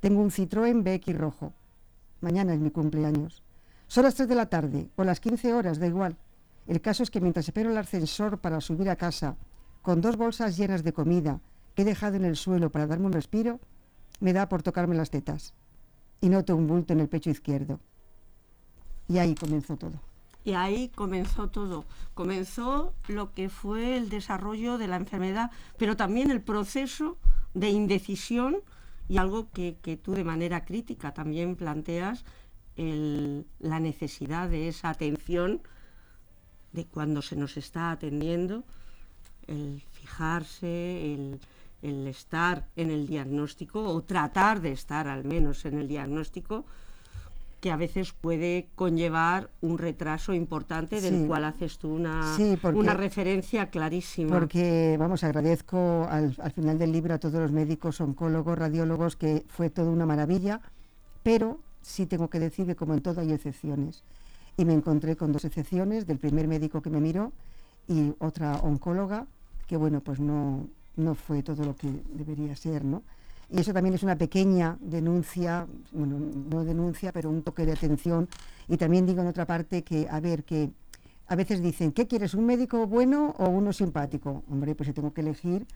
Tengo 0.00 0.20
un 0.20 0.30
Citroën 0.30 0.82
BX 0.82 1.16
rojo. 1.16 1.54
Mañana 2.20 2.54
es 2.54 2.60
mi 2.60 2.70
cumpleaños. 2.70 3.42
Son 3.86 4.04
las 4.04 4.14
3 4.14 4.28
de 4.28 4.34
la 4.34 4.46
tarde 4.46 4.88
o 4.96 5.04
las 5.04 5.20
15 5.20 5.52
horas, 5.52 5.78
da 5.78 5.86
igual. 5.86 6.16
El 6.66 6.80
caso 6.80 7.02
es 7.02 7.10
que 7.10 7.20
mientras 7.20 7.46
espero 7.46 7.70
el 7.70 7.76
ascensor 7.76 8.38
para 8.38 8.60
subir 8.60 8.88
a 8.88 8.96
casa, 8.96 9.36
con 9.82 10.00
dos 10.00 10.16
bolsas 10.16 10.56
llenas 10.56 10.82
de 10.82 10.94
comida 10.94 11.40
que 11.74 11.82
he 11.82 11.84
dejado 11.84 12.16
en 12.16 12.24
el 12.24 12.36
suelo 12.36 12.70
para 12.70 12.86
darme 12.86 13.06
un 13.06 13.12
respiro, 13.12 13.60
me 14.20 14.32
da 14.32 14.48
por 14.48 14.62
tocarme 14.62 14.94
las 14.94 15.10
tetas. 15.10 15.52
Y 16.20 16.28
noto 16.28 16.56
un 16.56 16.66
bulto 16.66 16.92
en 16.92 17.00
el 17.00 17.08
pecho 17.08 17.30
izquierdo. 17.30 17.80
Y 19.08 19.18
ahí 19.18 19.34
comenzó 19.34 19.76
todo. 19.76 20.00
Y 20.44 20.52
ahí 20.52 20.90
comenzó 20.94 21.48
todo. 21.48 21.84
Comenzó 22.14 22.94
lo 23.08 23.32
que 23.32 23.48
fue 23.48 23.96
el 23.96 24.08
desarrollo 24.08 24.78
de 24.78 24.88
la 24.88 24.96
enfermedad, 24.96 25.50
pero 25.78 25.96
también 25.96 26.30
el 26.30 26.40
proceso 26.40 27.18
de 27.54 27.70
indecisión 27.70 28.56
y 29.08 29.18
algo 29.18 29.50
que, 29.50 29.76
que 29.82 29.96
tú 29.96 30.12
de 30.12 30.24
manera 30.24 30.64
crítica 30.64 31.12
también 31.12 31.56
planteas, 31.56 32.24
la 32.76 33.78
necesidad 33.78 34.48
de 34.48 34.68
esa 34.68 34.90
atención 34.90 35.60
de 36.72 36.86
cuando 36.86 37.22
se 37.22 37.36
nos 37.36 37.56
está 37.56 37.92
atendiendo, 37.92 38.64
el 39.46 39.80
fijarse, 39.92 41.14
el 41.82 42.06
estar 42.08 42.66
en 42.74 42.90
el 42.90 43.06
diagnóstico 43.06 43.84
o 43.84 44.02
tratar 44.02 44.60
de 44.60 44.72
estar 44.72 45.06
al 45.06 45.24
menos 45.24 45.64
en 45.66 45.78
el 45.78 45.86
diagnóstico 45.86 46.64
que 47.64 47.70
a 47.72 47.76
veces 47.76 48.12
puede 48.12 48.68
conllevar 48.74 49.48
un 49.62 49.78
retraso 49.78 50.34
importante 50.34 51.00
del 51.00 51.20
Sí. 51.22 51.26
cual 51.26 51.46
haces 51.46 51.78
tú 51.78 51.94
una, 51.94 52.36
Sí, 52.36 52.58
porque- 52.60 52.78
una 52.78 52.92
referencia 52.92 53.70
clarísima. 53.70 54.38
Porque, 54.38 54.96
vamos, 54.98 55.24
agradezco 55.24 56.06
al, 56.10 56.36
al 56.42 56.52
final 56.52 56.78
del 56.78 56.92
libro 56.92 57.14
a 57.14 57.18
todos 57.18 57.40
los 57.40 57.52
médicos, 57.52 58.02
oncólogos, 58.02 58.58
radiólogos, 58.58 59.16
que 59.16 59.46
fue 59.48 59.70
todo 59.70 59.90
una 59.90 60.04
maravilla, 60.04 60.60
pero 61.22 61.58
sí 61.80 62.04
tengo 62.04 62.28
que 62.28 62.38
decir 62.38 62.66
que 62.66 62.76
como 62.76 62.92
en 62.92 63.00
todo 63.00 63.22
hay 63.22 63.32
excepciones. 63.32 64.04
Y 64.58 64.66
me 64.66 64.74
encontré 64.74 65.16
con 65.16 65.32
dos 65.32 65.46
excepciones, 65.46 66.06
del 66.06 66.18
primer 66.18 66.46
médico 66.46 66.82
que 66.82 66.90
me 66.90 67.00
miró 67.00 67.32
y 67.88 68.12
otra 68.18 68.56
oncóloga, 68.58 69.26
que 69.66 69.78
bueno, 69.78 70.02
pues 70.02 70.20
no, 70.20 70.68
no 70.96 71.14
fue 71.14 71.42
todo 71.42 71.64
lo 71.64 71.74
que 71.76 71.88
debería 72.12 72.56
ser, 72.56 72.84
¿no? 72.84 73.02
Y 73.50 73.60
eso 73.60 73.72
también 73.72 73.94
es 73.94 74.02
una 74.02 74.16
pequeña 74.16 74.76
denuncia, 74.80 75.66
bueno, 75.92 76.18
no 76.18 76.64
denuncia, 76.64 77.12
pero 77.12 77.30
un 77.30 77.42
toque 77.42 77.66
de 77.66 77.72
atención. 77.72 78.28
Y 78.68 78.76
también 78.76 79.06
digo 79.06 79.20
en 79.20 79.28
otra 79.28 79.46
parte 79.46 79.82
que, 79.82 80.08
a 80.10 80.20
ver, 80.20 80.44
que 80.44 80.70
a 81.26 81.36
veces 81.36 81.62
dicen, 81.62 81.92
¿qué 81.92 82.06
quieres, 82.06 82.34
un 82.34 82.46
médico 82.46 82.86
bueno 82.86 83.34
o 83.38 83.48
uno 83.48 83.72
simpático? 83.72 84.42
Hombre, 84.50 84.74
pues 84.74 84.88
si 84.88 84.92
tengo 84.92 85.12
que 85.12 85.20
elegir, 85.20 85.66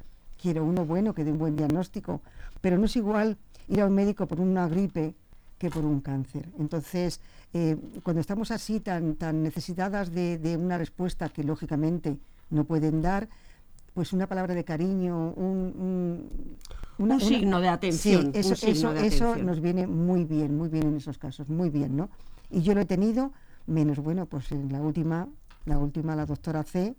quiero 0.41 0.65
uno 0.65 0.85
bueno 0.85 1.15
que 1.15 1.25
dé 1.25 1.33
un 1.33 1.39
buen 1.39 1.57
diagnóstico. 1.57 2.21
Pero 2.61 2.79
no 2.79 2.87
es 2.87 2.97
igual 2.97 3.37
ir 3.69 3.81
a 3.81 3.87
un 3.87 3.95
médico 3.95 4.27
por 4.27 4.41
una 4.41 4.69
gripe 4.69 5.15
que 5.59 5.71
por 5.71 5.85
un 5.85 6.01
cáncer. 6.01 6.49
Entonces, 6.59 7.21
eh, 7.53 7.77
cuando 8.03 8.21
estamos 8.21 8.51
así 8.51 8.81
tan, 8.81 9.17
tan 9.17 9.43
necesitadas 9.43 10.13
de, 10.13 10.57
una 10.59 10.79
respuesta 10.79 11.29
que 11.29 11.43
lógicamente 11.43 12.17
no 12.51 12.65
pueden 12.65 13.03
dar, 13.03 13.29
pues 13.95 14.13
una 14.13 14.29
palabra 14.29 14.55
de 14.55 14.65
cariño, 14.65 15.33
un- 15.33 16.57
una- 16.99 17.15
Un 17.17 17.23
una- 17.23 17.29
signo 17.29 17.61
de 17.61 17.69
atención, 17.69 18.33
Sí, 18.33 18.39
eso, 18.41 18.55
eso, 18.55 18.93
de 18.93 19.07
eso 19.07 19.29
atención. 19.29 19.47
nos 19.47 19.61
viene 19.61 19.87
muy 19.87 20.25
bien, 20.25 20.57
muy 20.57 20.69
bien 20.69 20.89
en 20.89 20.97
esos 20.97 21.19
casos, 21.19 21.49
muy 21.49 21.71
bien, 21.71 21.97
¿no? 21.97 22.11
Y 22.51 22.63
yo 22.63 22.75
lo 22.75 22.81
he 22.81 22.87
tenido, 22.87 23.33
menos, 23.67 23.99
bueno, 23.99 24.27
pues 24.27 24.51
en 24.53 24.73
la 24.73 24.81
última, 24.81 25.29
la 25.67 25.79
última, 25.79 26.17
la 26.17 26.27
doctora 26.27 26.63
C 26.65 26.97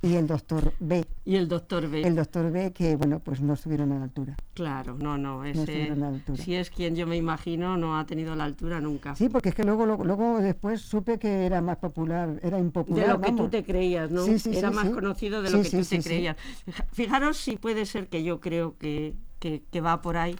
y 0.00 0.14
el 0.14 0.26
doctor 0.26 0.72
B. 0.80 1.04
Y 1.24 1.36
el 1.36 1.46
doctor 1.48 1.88
B. 1.88 2.02
El 2.02 2.16
doctor 2.16 2.50
B 2.50 2.72
que, 2.72 2.96
bueno, 2.96 3.20
pues 3.20 3.40
no 3.40 3.52
estuvieron 3.54 3.92
a 3.92 3.98
la 3.98 4.04
altura. 4.04 4.36
Claro, 4.54 4.96
no, 4.98 5.16
no, 5.18 5.44
ese, 5.44 5.60
estuvieron 5.60 6.02
a 6.02 6.10
la 6.10 6.16
altura. 6.16 6.42
si 6.42 6.54
es 6.56 6.70
quien 6.70 6.96
yo 6.96 7.06
me 7.06 7.16
imagino, 7.16 7.76
no 7.76 7.96
ha 7.98 8.04
tenido 8.06 8.34
la 8.34 8.44
altura 8.44 8.80
nunca. 8.80 9.14
Sí, 9.14 9.28
porque 9.28 9.50
es 9.50 9.54
que 9.54 9.62
luego, 9.64 9.86
luego, 9.86 10.04
luego 10.04 10.38
después 10.38 10.80
supe 10.80 11.18
que 11.18 11.46
era 11.46 11.60
más 11.60 11.76
popular, 11.76 12.40
era 12.42 12.58
impopular. 12.58 13.06
de 13.06 13.12
lo 13.12 13.20
que 13.20 13.32
tú 13.32 13.48
te 13.48 13.62
creías, 13.64 14.10
¿no? 14.10 14.24
Sí, 14.24 14.38
sí, 14.40 14.50
Era 14.56 14.70
sí, 14.70 14.74
más 14.76 14.88
conocido 14.90 15.40
de 15.42 15.50
lo 15.50 15.62
que 15.62 15.70
tú 15.70 15.84
te 15.84 16.00
creías. 16.00 16.36
Fija- 16.66 16.86
Fijaros 16.92 17.36
si 17.36 17.56
puede 17.56 17.86
ser 17.86 18.08
que 18.08 18.24
yo 18.24 18.40
creo 18.40 18.76
que, 18.78 19.14
que- 19.42 19.60
que 19.72 19.80
va 19.80 20.00
por 20.00 20.16
ahí, 20.16 20.36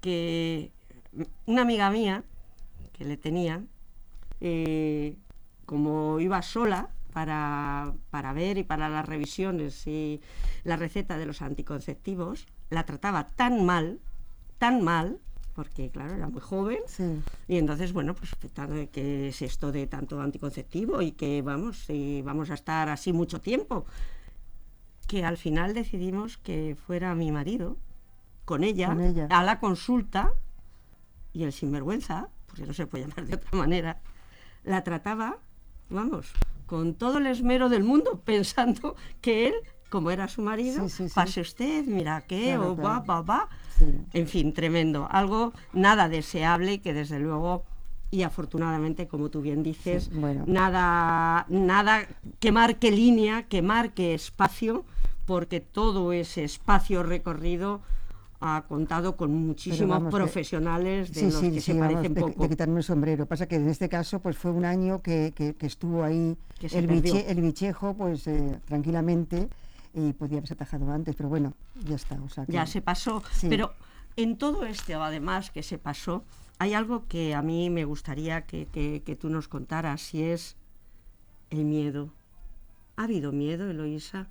que 0.00 0.72
una 1.46 1.62
amiga 1.62 1.90
mía, 1.90 2.24
que 2.94 3.04
le 3.04 3.18
tenía, 3.18 3.62
eh, 4.40 5.14
como 5.66 6.18
iba 6.18 6.40
sola 6.40 6.88
para, 7.12 7.92
para 8.10 8.32
ver 8.32 8.56
y 8.56 8.64
para 8.64 8.88
las 8.88 9.04
revisiones 9.06 9.86
y 9.86 10.20
la 10.64 10.76
receta 10.76 11.18
de 11.18 11.26
los 11.26 11.42
anticonceptivos, 11.42 12.46
la 12.70 12.84
trataba 12.86 13.26
tan 13.26 13.66
mal, 13.66 14.00
tan 14.56 14.82
mal, 14.82 15.18
porque 15.54 15.90
claro, 15.90 16.14
era 16.14 16.28
muy 16.28 16.40
joven, 16.40 16.78
Sí, 16.86 17.20
y 17.48 17.58
entonces, 17.58 17.92
bueno, 17.92 18.14
pues 18.14 18.30
que 18.90 19.28
es 19.28 19.42
esto 19.42 19.70
de 19.70 19.86
tanto 19.86 20.20
anticonceptivo 20.22 21.02
y 21.02 21.12
que 21.12 21.42
vamos, 21.42 21.90
y 21.90 22.22
vamos 22.22 22.50
a 22.50 22.54
estar 22.54 22.88
así 22.88 23.12
mucho 23.12 23.40
tiempo, 23.40 23.84
que 25.08 25.24
al 25.24 25.36
final 25.36 25.74
decidimos 25.74 26.38
que 26.38 26.74
fuera 26.86 27.14
mi 27.14 27.32
marido 27.32 27.76
con 28.48 28.64
ella, 28.64 28.86
Con 28.88 29.02
ella. 29.02 29.26
a 29.28 29.42
la 29.44 29.60
consulta 29.60 30.32
y 31.34 31.42
el 31.42 31.52
sinvergüenza, 31.52 32.28
porque 32.46 32.62
no 32.64 32.72
se 32.72 32.86
puede 32.86 33.04
llamar 33.06 33.26
de 33.26 33.34
otra 33.34 33.50
manera, 33.58 34.00
la 34.64 34.82
trataba, 34.82 35.36
vamos, 35.90 36.32
con 36.64 36.94
todo 36.94 37.18
el 37.18 37.26
esmero 37.26 37.68
del 37.68 37.84
mundo, 37.84 38.22
pensando 38.24 38.96
que 39.20 39.48
él, 39.48 39.54
como 39.90 40.10
era 40.10 40.28
su 40.28 40.40
marido, 40.40 40.88
Sí, 40.88 41.08
sí, 41.08 41.14
pase 41.14 41.42
usted, 41.42 41.84
mira 41.84 42.22
qué, 42.22 42.54
Claro, 42.54 42.72
o 42.72 42.74
claro. 42.76 42.88
va, 42.88 43.00
va, 43.00 43.20
va. 43.20 43.48
En 44.14 44.26
fin, 44.26 44.54
tremendo. 44.54 45.06
Algo 45.10 45.52
nada 45.74 46.08
deseable 46.08 46.72
y 46.74 46.78
que 46.78 46.94
desde 46.94 47.18
luego 47.20 47.64
y 48.10 48.22
afortunadamente, 48.22 49.06
como 49.08 49.28
tú 49.28 49.42
bien 49.42 49.62
dices, 49.62 50.04
Sí, 50.04 50.10
bueno. 50.14 50.44
nada, 50.46 51.44
nada 51.50 52.08
que 52.40 52.50
marque 52.50 52.90
línea, 52.90 53.42
que 53.42 53.60
marque 53.60 54.14
espacio, 54.14 54.86
porque 55.26 55.60
todo 55.60 56.14
ese 56.14 56.44
espacio 56.44 57.02
recorrido 57.02 57.82
ha 58.40 58.64
contado 58.68 59.16
con 59.16 59.32
muchísimos 59.34 59.88
vamos, 59.98 60.14
profesionales 60.14 61.12
de 61.12 61.20
Sí, 61.20 61.26
los 61.26 61.34
sí, 61.34 61.50
que 61.50 61.60
sí, 61.60 61.72
se 61.72 61.78
vamos, 61.78 61.94
parecen 61.94 62.14
de, 62.14 62.20
poco. 62.20 62.42
de 62.42 62.48
quitarme 62.48 62.76
el 62.78 62.84
sombrero. 62.84 63.26
Pasa 63.26 63.46
que 63.48 63.56
en 63.56 63.68
este 63.68 63.88
caso 63.88 64.20
pues 64.20 64.36
fue 64.38 64.52
un 64.52 64.64
año 64.64 65.02
que, 65.02 65.32
que- 65.34 65.54
que 65.56 65.66
estuvo 65.66 66.04
ahí 66.04 66.36
Que 66.60 66.66
el, 66.68 66.86
biche- 66.88 67.24
el 67.28 67.40
bichejo 67.40 67.94
pues 67.94 68.26
eh, 68.28 68.60
tranquilamente 68.66 69.48
y 69.92 70.12
podía 70.12 70.38
haberse 70.38 70.54
atajado 70.54 70.90
antes, 70.92 71.16
pero 71.16 71.28
bueno, 71.28 71.54
ya 71.84 71.96
está. 71.96 72.14
O 72.22 72.28
sea 72.28 72.44
ya 72.46 72.64
se 72.66 72.80
pasó. 72.80 73.22
Pero 73.48 73.72
En 74.16 74.36
todo 74.36 74.64
este, 74.66 74.94
además, 74.94 75.50
que 75.52 75.62
se 75.62 75.78
pasó, 75.78 76.24
hay 76.58 76.74
algo 76.74 77.06
que 77.06 77.36
a 77.36 77.42
mí 77.42 77.70
me 77.70 77.84
gustaría 77.84 78.46
que, 78.46 78.66
que- 78.66 79.02
que 79.04 79.14
tú 79.16 79.30
nos 79.30 79.46
contaras, 79.48 80.12
y 80.12 80.22
es 80.24 80.56
el 81.50 81.64
miedo. 81.64 82.10
¿Ha 82.96 83.04
habido 83.04 83.30
miedo, 83.30 83.70
Eloísa? 83.70 84.26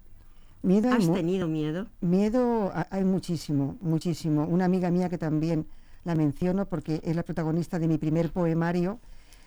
Miedo 0.64 0.90
¿Has 0.92 1.12
tenido 1.12 1.48
miedo? 1.48 1.88
Miedo 2.02 2.72
ha- 2.74 2.88
hay 2.90 3.04
muchísimo, 3.06 3.78
muchísimo. 3.82 4.46
Una 4.46 4.66
amiga 4.66 4.90
mía 4.92 5.08
que 5.10 5.18
también 5.18 5.66
la 6.04 6.16
menciono 6.16 6.66
porque 6.66 7.00
es 7.04 7.16
la 7.16 7.24
protagonista 7.24 7.80
de 7.80 7.88
mi 7.88 7.98
primer 7.98 8.32
poemario. 8.32 9.00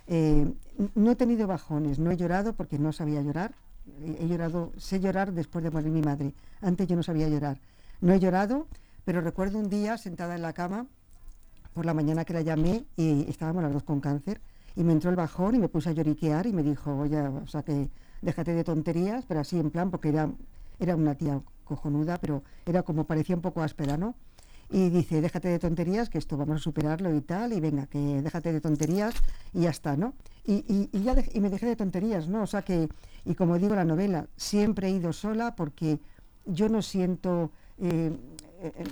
eh, 0.06 0.52
no 0.94 1.10
he 1.12 1.16
tenido 1.16 1.46
bajones, 1.46 1.98
no 1.98 2.10
he 2.10 2.16
llorado 2.16 2.54
porque 2.54 2.78
no 2.78 2.92
sabía 2.92 3.22
llorar. 3.22 3.54
He 4.02 4.24
he 4.24 4.28
llorado, 4.28 4.72
sé 4.76 4.98
llorar 4.98 5.32
después 5.32 5.62
de 5.62 5.70
morir 5.70 5.90
mi 5.90 6.02
madre. 6.02 6.34
Antes 6.62 6.88
yo 6.88 6.96
no 6.96 7.02
sabía 7.02 7.28
llorar. 7.28 7.60
No 8.00 8.12
he 8.12 8.18
llorado, 8.20 8.66
pero 9.04 9.20
recuerdo 9.20 9.58
un 9.58 9.68
día 9.68 9.98
sentada 9.98 10.34
en 10.34 10.42
la 10.42 10.52
cama 10.52 10.86
por 11.74 11.84
la 11.86 11.94
mañana 11.94 12.24
que 12.24 12.32
la 12.32 12.40
llamé 12.42 12.84
y 12.96 13.28
estábamos 13.28 13.62
las 13.62 13.72
dos 13.72 13.82
con 13.84 14.00
cáncer 14.00 14.40
y 14.74 14.82
me 14.84 14.92
entró 14.92 15.10
el 15.10 15.16
bajón 15.16 15.54
y 15.54 15.58
me 15.58 15.68
puse 15.68 15.90
a 15.90 15.92
lloriquear 15.92 16.46
y 16.46 16.52
me 16.52 16.62
dijo, 16.62 16.96
oye, 16.96 17.20
o 17.20 17.46
sea 17.46 17.62
que 17.62 17.88
déjate 18.22 18.52
de 18.54 18.64
tonterías, 18.64 19.24
pero 19.26 19.40
así 19.40 19.58
en 19.60 19.70
plan, 19.70 19.90
porque 19.90 20.08
era, 20.08 20.28
era 20.80 20.96
una 20.96 21.14
tía 21.14 21.40
cojonuda, 21.64 22.18
pero 22.18 22.42
era 22.66 22.82
como 22.82 23.04
parecía 23.04 23.36
un 23.36 23.42
poco 23.42 23.62
áspera, 23.62 23.96
¿no? 23.96 24.14
Y 24.72 24.88
dice, 24.88 25.20
déjate 25.20 25.48
de 25.48 25.58
tonterías, 25.58 26.08
que 26.08 26.18
esto 26.18 26.36
vamos 26.36 26.56
a 26.56 26.58
superarlo 26.62 27.14
y 27.14 27.20
tal, 27.20 27.52
y 27.52 27.60
venga, 27.60 27.86
que 27.86 27.98
déjate 28.22 28.52
de 28.52 28.60
tonterías 28.60 29.14
y 29.52 29.62
ya 29.62 29.70
está, 29.70 29.96
¿no? 29.96 30.14
Y, 30.44 30.64
y, 30.92 31.02
ya 31.02 31.14
y 31.32 31.40
me 31.40 31.50
dejé 31.50 31.66
de 31.66 31.76
tonterías, 31.76 32.28
¿no? 32.28 32.42
O 32.42 32.46
sea 32.46 32.62
que, 32.62 32.88
y 33.24 33.34
como 33.34 33.58
digo 33.58 33.74
la 33.74 33.84
novela, 33.84 34.26
siempre 34.36 34.88
he 34.88 34.90
ido 34.90 35.12
sola 35.12 35.56
porque 35.56 35.98
yo 36.46 36.68
no 36.68 36.82
siento, 36.82 37.50
eh, 37.78 38.16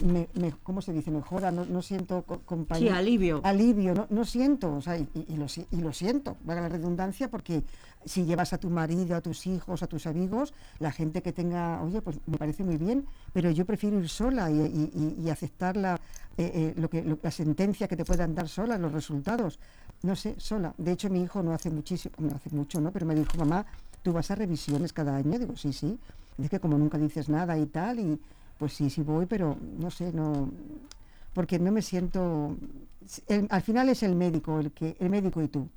me- 0.05 0.29
me- 0.35 0.53
¿cómo 0.63 0.81
se 0.81 0.93
dice? 0.93 1.11
Mejora, 1.11 1.51
no, 1.51 1.65
no 1.65 1.83
siento 1.83 2.23
co- 2.23 2.41
compañía. 2.45 2.93
Sí, 2.93 2.97
alivio. 2.99 3.41
Alivio, 3.45 3.95
no, 3.95 4.07
no 4.11 4.25
siento, 4.25 4.75
o 4.75 4.81
sea, 4.81 4.97
y, 4.99 5.09
y- 5.29 5.37
lo, 5.37 5.47
y 5.71 5.81
lo 5.81 5.93
siento, 5.93 6.37
valga 6.45 6.63
la 6.63 6.69
redundancia, 6.69 7.29
porque 7.31 7.63
si 8.05 8.25
llevas 8.25 8.53
a 8.53 8.59
tu 8.59 8.71
marido, 8.71 9.17
a 9.17 9.21
tus 9.21 9.47
hijos, 9.47 9.83
a 9.83 9.87
tus 9.87 10.07
amigos, 10.07 10.55
la 10.79 10.91
gente 10.93 11.23
que 11.23 11.33
tenga, 11.33 11.83
oye, 11.83 12.01
pues 12.01 12.19
me 12.27 12.39
parece 12.39 12.65
muy 12.65 12.77
bien, 12.77 13.05
pero 13.33 13.51
yo 13.51 13.65
prefiero 13.67 13.99
ir 13.99 14.09
sola 14.09 14.51
y, 14.51 14.55
y- 14.61 15.17
y- 15.19 15.23
y 15.27 15.31
aceptar 15.31 15.77
la, 15.77 15.95
eh, 16.37 16.51
eh, 16.55 16.75
lo 16.77 16.89
que, 16.89 17.03
lo- 17.03 17.19
la 17.23 17.31
sentencia 17.31 17.89
que 17.89 17.97
te 17.97 18.05
puedan 18.05 18.35
dar 18.35 18.49
sola, 18.49 18.79
los 18.79 18.93
resultados. 18.93 19.59
No 20.03 20.15
sé, 20.15 20.37
sola. 20.39 20.73
De 20.79 20.93
hecho, 20.93 21.11
mi 21.11 21.21
hijo 21.23 21.43
no 21.43 21.53
hace 21.53 21.71
muchísimo, 21.71 22.15
no 22.19 22.37
hace 22.37 22.51
mucho, 22.51 22.81
¿no? 22.81 22.93
Pero 22.93 23.05
me 23.05 23.15
dijo, 23.17 23.37
mamá, 23.37 23.67
¿tú 24.03 24.13
vas 24.13 24.31
a 24.31 24.37
revisiones 24.37 24.93
cada 24.93 25.17
año? 25.17 25.39
Digo, 25.39 25.57
sí, 25.57 25.73
sí. 25.73 25.99
Es 26.41 26.49
que 26.49 26.61
como 26.61 26.79
nunca 26.79 26.97
dices 26.99 27.29
nada 27.29 27.59
y 27.59 27.67
tal, 27.67 27.99
y 27.99 28.21
pues 28.59 28.73
sí, 28.75 28.91
sí 28.91 29.03
voy, 29.03 29.27
pero 29.27 29.57
no 29.79 29.91
sé, 29.91 30.13
no 30.13 30.51
porque 31.35 31.59
no 31.59 31.71
me 31.73 31.83
siento 31.83 32.57
el- 33.29 33.47
al 33.51 33.63
final 33.63 33.89
es 33.89 34.03
el 34.03 34.15
médico 34.15 34.59
el 34.61 34.73
que 34.73 34.97
el 35.01 35.11
médico 35.11 35.43
y 35.43 35.49
tú. 35.49 35.69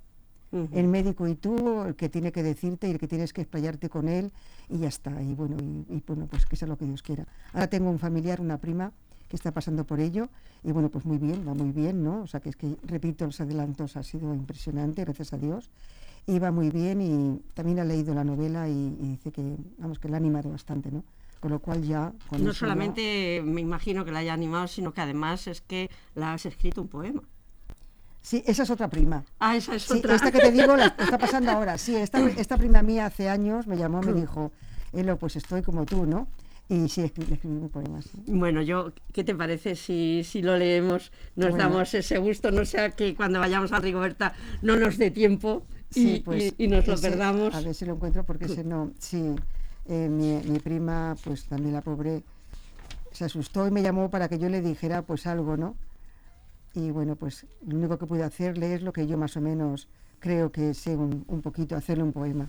El 0.74 0.90
médico 0.90 1.30
y 1.30 1.36
tú 1.36 1.84
el 1.84 1.96
que 1.96 2.10
tiene 2.10 2.34
que 2.34 2.44
decirte 2.44 2.90
y 2.90 2.92
el 2.92 3.00
que 3.00 3.08
tienes 3.08 3.32
que 3.32 3.40
explayarte 3.40 3.88
con 3.90 4.10
él 4.10 4.34
y 4.68 4.80
ya 4.80 4.90
está 4.90 5.22
y 5.22 5.34
bueno 5.34 5.56
y, 5.62 5.86
y, 5.96 6.04
bueno 6.06 6.28
pues 6.30 6.46
que 6.46 6.58
sea 6.58 6.68
lo 6.68 6.78
que 6.78 6.84
Dios 6.86 7.02
quiera. 7.02 7.26
Ahora 7.54 7.68
tengo 7.68 7.90
un 7.90 8.00
familiar 8.00 8.42
una 8.42 8.58
prima 8.58 8.92
que 9.30 9.38
está 9.38 9.52
pasando 9.52 9.86
por 9.86 10.02
ello 10.02 10.28
y 10.62 10.74
bueno 10.74 10.90
pues 10.90 11.06
muy 11.06 11.18
bien 11.18 11.48
va 11.48 11.54
muy 11.54 11.72
bien 11.72 12.04
no 12.04 12.24
o 12.24 12.28
sea 12.28 12.42
que 12.42 12.50
es 12.50 12.58
que 12.58 12.76
repito 12.84 13.26
los 13.26 13.40
adelantos 13.40 13.96
ha 13.96 14.04
sido 14.04 14.34
impresionante 14.34 15.06
gracias 15.06 15.32
a 15.32 15.38
Dios 15.38 15.70
y 16.28 16.38
va 16.40 16.52
muy 16.52 16.70
bien 16.70 17.00
y 17.02 17.40
también 17.54 17.80
ha 17.80 17.86
leído 17.86 18.14
la 18.14 18.26
novela 18.26 18.68
y, 18.68 18.74
y 19.00 19.08
dice 19.12 19.32
que 19.32 19.56
vamos 19.78 20.00
que 20.00 20.10
la 20.10 20.18
ha 20.18 20.20
animado 20.20 20.50
bastante 20.52 20.92
no 20.92 21.04
con 21.42 21.52
lo 21.52 21.60
cual 21.60 21.84
ya 21.84 22.14
con 22.30 22.42
No 22.46 22.52
ya- 22.54 22.58
solamente 22.60 23.42
me 23.44 23.60
imagino 23.60 24.06
que 24.06 24.12
la 24.14 24.20
haya 24.20 24.32
animado, 24.34 24.68
sino 24.68 24.94
que 24.94 25.02
además 25.02 25.48
es 25.48 25.60
que 25.60 25.90
la 26.16 26.32
has 26.34 26.46
escrito 26.46 26.82
un 26.82 26.88
poema. 26.88 27.22
sí 28.22 28.44
esa 28.46 28.64
es 28.64 28.70
otra 28.70 28.88
prima 28.88 29.24
Ah, 29.40 29.56
esa 29.58 29.76
es 29.76 29.84
Sí, 29.84 29.98
otra. 29.98 30.16
esta 30.16 30.32
que 30.32 30.40
te 30.40 30.52
digo 30.52 30.78
la 30.78 30.86
está 30.98 31.18
pasando 31.18 31.52
ahora. 31.52 31.78
Sí, 31.78 31.96
esta, 31.96 32.20
esta 32.30 32.58
prima 32.58 32.82
mía 32.84 33.08
hace 33.08 33.28
años 33.28 33.68
me 33.68 33.76
llamó, 33.76 34.02
me 34.02 34.14
dijo, 34.14 34.52
Elo, 34.94 35.18
pues 35.18 35.36
estoy 35.36 35.62
como 35.64 35.86
tú, 35.86 36.06
¿no? 36.06 36.28
Y 36.70 36.88
sí, 36.88 37.02
escribí 37.02 37.38
un 37.44 37.70
poema. 37.70 38.02
sí. 38.02 38.12
Bueno, 38.28 38.62
yo, 38.62 38.94
¿qué 39.12 39.24
te 39.26 39.36
parece 39.36 39.76
si, 39.76 40.24
si 40.24 40.42
lo 40.42 40.56
leemos? 40.58 41.12
Nos 41.36 41.50
Bueno. 41.50 41.58
damos 41.66 41.94
ese 41.94 42.18
gusto, 42.20 42.50
no 42.52 42.64
sea 42.66 42.92
que 42.92 43.14
cuando 43.16 43.40
vayamos 43.40 43.72
a 43.74 43.80
Rigoberta 43.80 44.34
no 44.62 44.78
nos 44.78 44.98
dé 44.98 45.12
tiempo 45.12 45.64
y, 45.90 45.94
Sí, 45.94 46.22
pues, 46.24 46.54
y- 46.58 46.66
y 46.66 46.68
nos 46.70 46.88
lo 46.88 46.96
perdamos. 47.02 47.54
A 47.56 47.60
ver 47.62 47.74
si 47.76 47.86
lo 47.86 47.96
encuentro, 47.96 48.24
porque 48.24 48.46
ese 48.46 48.64
no. 48.64 48.92
Sí, 49.00 49.36
eh, 49.86 50.08
mi, 50.10 50.42
mi 50.50 50.60
prima, 50.60 51.16
pues 51.24 51.46
también 51.46 51.74
la 51.74 51.82
pobre, 51.82 52.24
se 53.12 53.26
asustó 53.26 53.68
y 53.68 53.72
me 53.72 53.82
llamó 53.82 54.10
para 54.10 54.28
que 54.30 54.40
yo 54.40 54.50
le 54.50 54.62
dijera 54.62 55.02
pues 55.02 55.28
algo, 55.28 55.58
¿no? 55.58 55.76
Y 56.74 56.92
bueno, 56.92 57.16
pues 57.16 57.46
lo 57.68 57.76
único 57.78 57.98
que 57.98 58.06
pude 58.06 58.24
hacerle 58.24 58.74
es 58.76 58.82
lo 58.82 58.94
que 58.94 59.06
yo 59.08 59.18
más 59.18 59.36
o 59.36 59.42
menos 59.42 59.90
creo 60.20 60.52
que 60.52 60.74
sé 60.74 60.96
un, 60.96 61.26
un 61.28 61.42
poquito, 61.42 61.76
hacerle 61.76 62.04
un 62.04 62.14
poema. 62.14 62.48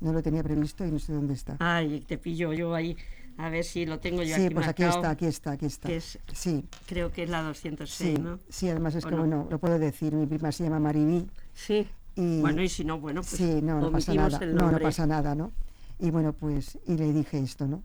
No 0.00 0.12
lo 0.12 0.22
tenía 0.22 0.42
previsto 0.42 0.86
y 0.86 0.90
no 0.92 0.98
sé 0.98 1.12
dónde 1.12 1.34
está. 1.34 1.56
Ay, 1.58 2.00
te 2.06 2.18
pillo 2.18 2.52
yo 2.52 2.74
ahí. 2.74 2.96
A 3.36 3.50
ver 3.50 3.62
si 3.64 3.84
lo 3.86 3.98
tengo 4.00 4.22
yo 4.24 4.34
sí, 4.34 4.46
aquí 4.46 4.54
pues 4.54 4.66
aquí 4.68 4.82
está, 4.82 5.10
aquí 5.10 5.26
está, 5.26 5.50
aquí 5.52 5.66
está. 5.66 5.88
que 5.88 5.96
es- 5.96 6.18
Sí, 6.32 6.64
Creo 6.86 7.12
que 7.12 7.22
es 7.24 7.30
la 7.30 7.42
206, 7.42 8.16
sí, 8.16 8.20
¿no? 8.20 8.38
sí, 8.48 8.68
además 8.68 8.94
es 8.96 9.04
¿O 9.04 9.08
que, 9.08 9.14
no? 9.14 9.20
bueno, 9.20 9.46
lo 9.50 9.58
puedo 9.60 9.78
decir, 9.78 10.12
mi 10.14 10.26
prima 10.26 10.50
se 10.50 10.64
llama 10.64 10.80
Maribí. 10.80 11.28
Sí. 11.54 11.86
Y- 12.16 12.40
Bueno, 12.40 12.62
y 12.62 12.68
si 12.68 12.84
no, 12.84 12.98
bueno, 12.98 13.20
pues 13.20 13.32
sí, 13.36 13.60
no, 13.62 13.80
no 13.80 13.92
pasa 13.92 14.10
omitimos 14.12 14.32
nada. 14.32 14.44
el 14.44 14.50
No, 14.54 14.56
no 14.62 14.66
nombre. 14.66 14.84
pasa 14.84 15.06
nada, 15.06 15.34
¿no? 15.36 15.52
Y 15.98 16.10
bueno, 16.10 16.32
pues, 16.32 16.78
y 16.86 16.96
le 16.96 17.12
dije 17.12 17.38
esto, 17.38 17.66
¿no? 17.66 17.82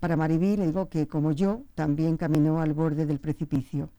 Para 0.00 0.16
Maribí 0.16 0.56
le 0.56 0.66
digo 0.66 0.88
que, 0.88 1.08
como 1.08 1.32
yo, 1.32 1.62
también 1.74 2.16
caminó 2.16 2.60
al 2.60 2.72
borde 2.72 3.06
del 3.06 3.18
precipicio. 3.18 3.90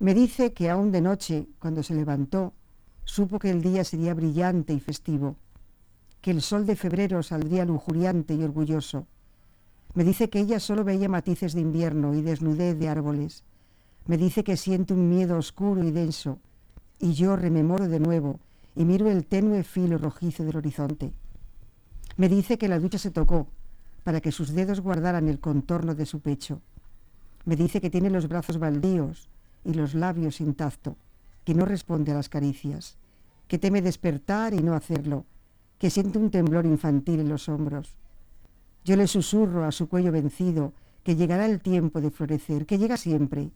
Me 0.00 0.12
dice 0.12 0.52
que 0.52 0.68
aún 0.68 0.90
de 0.90 1.00
noche, 1.00 1.48
cuando 1.58 1.82
se 1.82 1.94
levantó, 1.94 2.52
supo 3.04 3.38
que 3.38 3.50
el 3.50 3.62
día 3.62 3.84
sería 3.84 4.12
brillante 4.12 4.72
y 4.72 4.80
festivo, 4.80 5.36
que 6.20 6.30
el 6.30 6.42
sol 6.42 6.66
de 6.66 6.76
febrero 6.76 7.22
saldría 7.22 7.64
lujuriante 7.64 8.34
y 8.34 8.42
orgulloso. 8.42 9.06
Me 9.94 10.04
dice 10.04 10.28
que 10.28 10.40
ella 10.40 10.58
solo 10.58 10.84
veía 10.84 11.08
matices 11.08 11.54
de 11.54 11.60
invierno 11.60 12.14
y 12.14 12.22
desnudez 12.22 12.78
de 12.78 12.88
árboles. 12.88 13.44
Me 14.06 14.18
dice 14.18 14.42
que 14.42 14.56
siente 14.56 14.92
un 14.92 15.08
miedo 15.08 15.38
oscuro 15.38 15.84
y 15.84 15.92
denso, 15.92 16.40
y 16.98 17.12
yo 17.12 17.36
rememoro 17.36 17.88
de 17.88 18.00
nuevo 18.00 18.40
y 18.76 18.84
miro 18.84 19.08
el 19.08 19.26
tenue 19.26 19.62
filo 19.62 19.98
rojizo 19.98 20.44
del 20.44 20.56
horizonte. 20.56 21.12
Me 22.16 22.28
dice 22.28 22.58
que 22.58 22.68
la 22.68 22.78
ducha 22.78 22.98
se 22.98 23.10
tocó 23.10 23.48
para 24.04 24.20
que 24.20 24.30
sus 24.30 24.52
dedos 24.52 24.80
guardaran 24.80 25.28
el 25.28 25.40
contorno 25.40 25.94
de 25.94 26.06
su 26.06 26.20
pecho. 26.20 26.60
Me 27.44 27.56
dice 27.56 27.80
que 27.80 27.90
tiene 27.90 28.10
los 28.10 28.28
brazos 28.28 28.58
baldíos 28.58 29.28
y 29.64 29.74
los 29.74 29.94
labios 29.94 30.36
sin 30.36 30.54
tacto, 30.54 30.96
que 31.44 31.54
no 31.54 31.64
responde 31.64 32.12
a 32.12 32.14
las 32.14 32.28
caricias, 32.28 32.96
que 33.48 33.58
teme 33.58 33.82
despertar 33.82 34.54
y 34.54 34.62
no 34.62 34.74
hacerlo, 34.74 35.24
que 35.78 35.90
siente 35.90 36.18
un 36.18 36.30
temblor 36.30 36.66
infantil 36.66 37.20
en 37.20 37.28
los 37.28 37.48
hombros. 37.48 37.96
Yo 38.84 38.96
le 38.96 39.08
susurro 39.08 39.64
a 39.64 39.72
su 39.72 39.88
cuello 39.88 40.12
vencido 40.12 40.72
que 41.02 41.16
llegará 41.16 41.46
el 41.46 41.60
tiempo 41.60 42.00
de 42.00 42.10
florecer, 42.10 42.64
que 42.66 42.78
llega 42.78 42.96
siempre, 42.96 43.50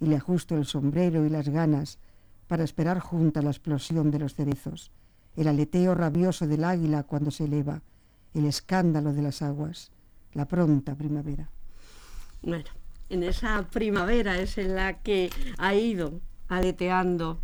y 0.00 0.06
le 0.06 0.16
ajusto 0.16 0.56
el 0.56 0.66
sombrero 0.66 1.24
y 1.24 1.30
las 1.30 1.48
ganas 1.48 1.98
para 2.46 2.64
esperar 2.64 2.98
junta 2.98 3.40
la 3.40 3.50
explosión 3.50 4.10
de 4.10 4.18
los 4.18 4.34
cerezos, 4.34 4.90
el 5.36 5.48
aleteo 5.48 5.94
rabioso 5.94 6.46
del 6.46 6.64
águila 6.64 7.04
cuando 7.04 7.30
se 7.30 7.44
eleva, 7.44 7.80
el 8.34 8.46
escándalo 8.46 9.12
de 9.12 9.22
las 9.22 9.42
aguas, 9.42 9.90
la 10.34 10.46
pronta 10.46 10.94
primavera. 10.94 11.48
Bueno, 12.42 12.64
en 13.08 13.22
esa 13.22 13.68
primavera 13.70 14.38
es 14.38 14.58
en 14.58 14.74
la 14.74 15.00
que 15.02 15.30
ha 15.58 15.74
ido 15.74 16.20
aleteando, 16.48 17.38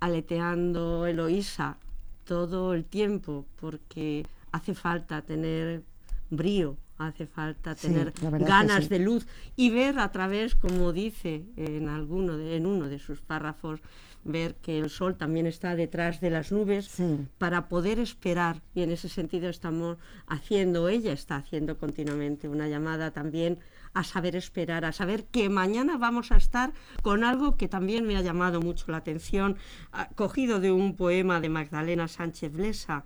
aleteando 0.00 1.06
Eloísa 1.06 1.78
todo 2.24 2.74
el 2.74 2.84
tiempo, 2.84 3.46
porque 3.60 4.26
hace 4.52 4.74
falta 4.74 5.22
tener 5.22 5.82
brío, 6.30 6.76
hace 6.98 7.26
falta 7.26 7.74
tener 7.74 8.12
ganas 8.40 8.84
sí. 8.84 8.88
de 8.90 8.98
luz 9.00 9.26
y 9.56 9.70
ver 9.70 9.98
a 9.98 10.10
través, 10.12 10.54
como 10.54 10.92
dice 10.92 11.44
en 11.56 11.88
alguno 11.88 12.36
de- 12.36 12.56
en 12.56 12.66
uno 12.66 12.88
de 12.88 12.98
sus 12.98 13.20
párrafos, 13.20 13.80
ver 14.26 14.54
que 14.62 14.78
el 14.78 14.88
sol 14.88 15.16
también 15.16 15.46
está 15.46 15.76
detrás 15.76 16.20
de 16.20 16.30
las 16.30 16.50
nubes 16.50 16.86
Sí. 16.86 17.18
para 17.36 17.68
poder 17.68 17.98
esperar 17.98 18.62
y 18.74 18.82
en 18.82 18.90
ese 18.90 19.08
sentido 19.10 19.48
estamos 19.50 19.98
haciendo, 20.26 20.88
ella 20.88 21.12
está 21.12 21.36
haciendo 21.36 21.76
continuamente 21.76 22.48
una 22.48 22.68
llamada 22.68 23.10
también 23.10 23.58
a 23.92 24.02
saber 24.02 24.34
esperar, 24.34 24.84
a 24.86 24.92
saber 24.92 25.24
que 25.24 25.48
mañana 25.50 25.98
vamos 25.98 26.32
a 26.32 26.36
estar 26.36 26.72
con 27.02 27.22
algo 27.22 27.56
que 27.56 27.68
también 27.68 28.06
me 28.06 28.16
ha 28.16 28.22
llamado 28.22 28.60
mucho 28.62 28.86
la 28.90 28.96
atención, 28.98 29.56
ah, 29.92 30.08
cogido 30.14 30.58
de 30.58 30.72
un 30.72 30.96
poema 30.96 31.40
de 31.40 31.48
Magdalena 31.50 32.08
Sánchez 32.08 32.52
Blesa, 32.52 33.04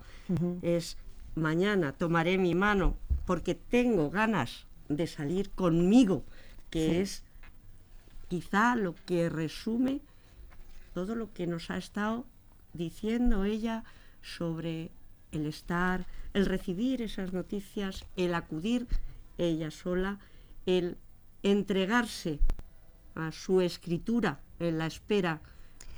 es 0.63 0.99
mañana 1.35 1.93
tomaré 1.93 2.39
mi 2.39 2.55
mano 2.55 2.97
porque 3.29 3.55
tengo 3.55 4.09
ganas 4.09 4.65
de 4.89 5.07
salir 5.07 5.51
conmigo, 5.51 6.25
que 6.71 7.03
es 7.03 7.25
quizá 8.29 8.75
lo 8.75 8.95
que 9.05 9.29
resume 9.29 10.01
todo 10.95 11.15
lo 11.15 11.31
que 11.35 11.47
nos 11.47 11.71
ha 11.71 11.77
estado 11.77 12.25
diciendo 12.73 13.45
ella 13.45 13.85
sobre 14.23 14.91
el 15.31 15.45
estar, 15.45 16.07
el 16.33 16.47
recibir 16.47 17.03
esas 17.03 17.35
noticias, 17.35 18.07
el 18.17 18.33
acudir 18.33 18.87
ella 19.37 19.71
sola, 19.71 20.21
el 20.65 20.97
entregarse 21.43 22.39
a 23.15 23.31
su 23.31 23.61
escritura 23.61 24.41
en 24.59 24.79
la 24.79 24.87
espera. 24.87 25.43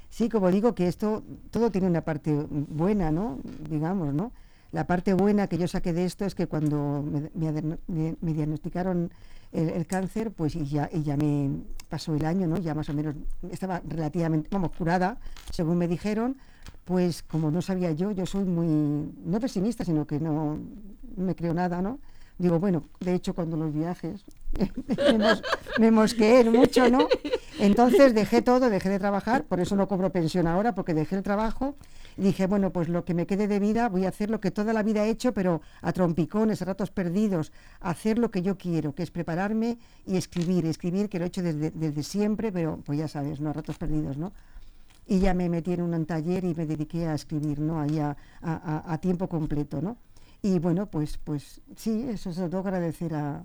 Sí, 0.09 0.29
como 0.29 0.51
digo, 0.51 0.75
que 0.75 0.89
esto 0.89 1.23
todo 1.53 1.71
tiene 1.71 1.87
una 1.87 2.01
parte 2.01 2.35
buena, 2.51 3.13
¿no? 3.13 3.39
Digamos, 3.69 4.13
¿no? 4.15 4.33
La 4.73 4.87
parte 4.87 5.15
buena 5.15 5.49
que 5.49 5.59
yo 5.59 5.67
saqué 5.67 5.93
de 5.93 6.05
esto 6.05 6.25
es 6.25 6.35
que 6.35 6.47
cuando 6.47 7.03
me, 7.03 7.31
diagnosticaron 8.21 9.11
el, 9.53 9.87
cáncer, 9.87 10.31
pues 10.31 10.55
y 10.55 10.65
ya, 10.65 10.89
y 10.93 11.03
ya 11.03 11.17
me 11.17 11.51
pasó 11.89 12.15
el 12.15 12.25
año, 12.25 12.47
¿no? 12.47 12.57
Ya 12.59 12.75
más 12.75 12.89
o 12.89 12.95
menos 12.95 13.17
estaba 13.51 13.83
relativamente, 13.89 14.49
vamos, 14.53 14.71
curada, 14.77 15.19
según 15.51 15.77
me 15.77 15.89
dijeron, 15.89 16.37
pues 16.85 17.23
como 17.25 17.51
no 17.51 17.63
sabía 17.63 17.91
yo, 17.91 18.13
yo 18.13 18.27
soy 18.27 18.45
muy, 18.45 19.13
no 19.25 19.41
pesimista, 19.41 19.85
sino 19.85 20.07
que 20.07 20.21
no, 20.21 20.59
me 21.17 21.35
creo 21.35 21.53
nada, 21.53 21.83
¿no? 21.83 21.99
Digo, 22.39 22.59
bueno, 22.59 22.85
de 23.01 23.15
hecho 23.15 23.35
cuando 23.35 23.57
los 23.57 23.75
viajes 23.75 24.25
me, 25.79 25.91
mosqueé 25.91 26.49
mucho, 26.49 26.89
¿no? 26.89 27.09
Entonces 27.59 28.15
dejé 28.15 28.41
todo, 28.41 28.71
dejé 28.71 28.89
de 28.89 28.99
trabajar, 28.99 29.45
por 29.45 29.61
eso 29.61 29.75
no 29.75 29.89
cobro 29.89 30.11
pensión 30.11 30.47
ahora, 30.47 30.75
porque 30.75 30.95
dejé 30.95 31.17
el 31.17 31.23
trabajo 31.23 31.75
dije, 32.23 32.47
bueno, 32.47 32.71
pues 32.71 32.89
lo 32.89 33.05
que 33.05 33.15
me 33.15 33.27
quede 33.27 33.49
de 33.49 33.59
vida 33.59 33.89
voy 33.89 34.05
a 34.05 34.09
hacer 34.09 34.31
lo 34.31 34.41
que 34.41 34.51
toda 34.51 34.73
la 34.73 34.83
vida 34.83 35.05
he 35.05 35.11
hecho, 35.11 35.33
pero 35.33 35.63
a 35.83 35.93
trompicones, 35.93 36.63
a 36.63 36.65
ratos 36.65 36.91
perdidos, 36.91 37.53
hacer 37.81 38.19
lo 38.19 38.31
que 38.31 38.43
yo 38.43 38.57
quiero, 38.57 38.95
que 38.95 39.03
es 39.03 39.11
prepararme 39.11 39.79
y 40.07 40.17
escribir, 40.17 40.67
escribir, 40.67 41.09
que 41.09 41.19
lo 41.19 41.25
he 41.25 41.29
hecho 41.29 41.43
desde, 41.43 42.03
siempre, 42.03 42.53
pero 42.53 42.79
pues 42.85 42.99
ya 42.99 43.09
sabes, 43.09 43.41
¿no? 43.41 43.51
A 43.51 43.53
ratos 43.53 43.79
perdidos, 43.79 44.17
¿no? 44.17 44.33
Y 45.07 45.19
ya 45.19 45.35
me 45.35 45.49
metí 45.49 45.73
en 45.73 45.83
un 45.83 46.07
taller 46.07 46.45
y 46.45 46.55
me 46.55 46.67
dediqué 46.67 47.07
a 47.07 47.15
escribir, 47.15 47.59
¿no? 47.59 47.81
Ahí 47.81 47.99
a, 47.99 48.17
a 48.43 48.99
tiempo 48.99 49.29
completo, 49.29 49.83
¿no? 49.83 49.97
Y 50.43 50.59
bueno, 50.59 50.87
pues, 50.87 51.19
pues 51.19 51.61
sí, 51.77 52.07
eso 52.09 52.33
se 52.33 52.41
lo 52.41 52.49
tengo 52.49 52.63
que 52.63 52.69
agradecer 52.71 53.15
a, 53.15 53.45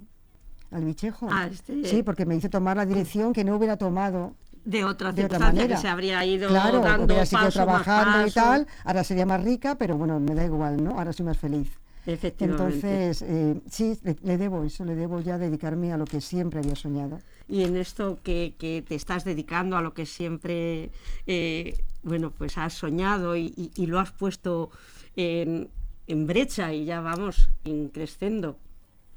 al 0.71 0.85
bichejo. 0.85 1.27
Ah, 1.31 1.47
este 1.51 1.83
sí, 1.85 2.03
porque 2.03 2.25
me 2.25 2.35
hizo 2.35 2.49
tomar 2.49 2.77
la 2.77 2.85
dirección 2.85 3.33
que 3.33 3.43
no 3.43 3.55
hubiera 3.55 3.77
tomado 3.77 4.35
de 4.65 4.83
otra, 4.83 5.11
de 5.11 5.25
otra 5.25 5.39
manera. 5.39 5.75
que 5.75 5.81
se 5.81 5.87
habría 5.87 6.25
ido 6.25 6.49
claro, 6.49 6.81
dando 6.81 7.05
hubiera 7.05 7.25
seguido 7.25 7.51
trabajando 7.51 8.27
y 8.27 8.31
tal, 8.31 8.67
ahora 8.83 9.03
sería 9.03 9.25
más 9.25 9.43
rica, 9.43 9.75
pero 9.75 9.97
bueno, 9.97 10.19
me 10.19 10.35
da 10.35 10.43
igual, 10.43 10.83
¿no? 10.83 10.97
Ahora 10.97 11.13
soy 11.13 11.25
más 11.25 11.37
feliz. 11.37 11.71
Entonces, 12.07 13.23
eh, 13.23 13.59
sí, 13.67 13.97
le, 14.21 14.37
debo 14.37 14.63
eso, 14.63 14.85
le 14.85 14.93
debo 14.93 15.21
ya 15.21 15.39
dedicarme 15.39 15.91
a 15.91 15.97
lo 15.97 16.05
que 16.05 16.21
siempre 16.21 16.59
había 16.59 16.75
soñado. 16.75 17.19
Y 17.47 17.63
en 17.63 17.77
esto 17.77 18.19
que, 18.21 18.53
que 18.59 18.83
te 18.87 18.93
estás 18.93 19.23
dedicando 19.23 19.75
a 19.75 19.81
lo 19.81 19.95
que 19.95 20.05
siempre, 20.05 20.91
eh, 21.25 21.79
bueno, 22.03 22.31
pues 22.31 22.59
has 22.59 22.73
soñado 22.73 23.35
y, 23.35 23.71
y 23.75 23.85
lo 23.87 23.99
has 23.99 24.11
puesto 24.11 24.69
en, 25.15 25.69
en 26.05 26.27
brecha 26.27 26.73
y 26.73 26.85
ya 26.85 27.01
vamos 27.01 27.49
increciendo. 27.63 28.57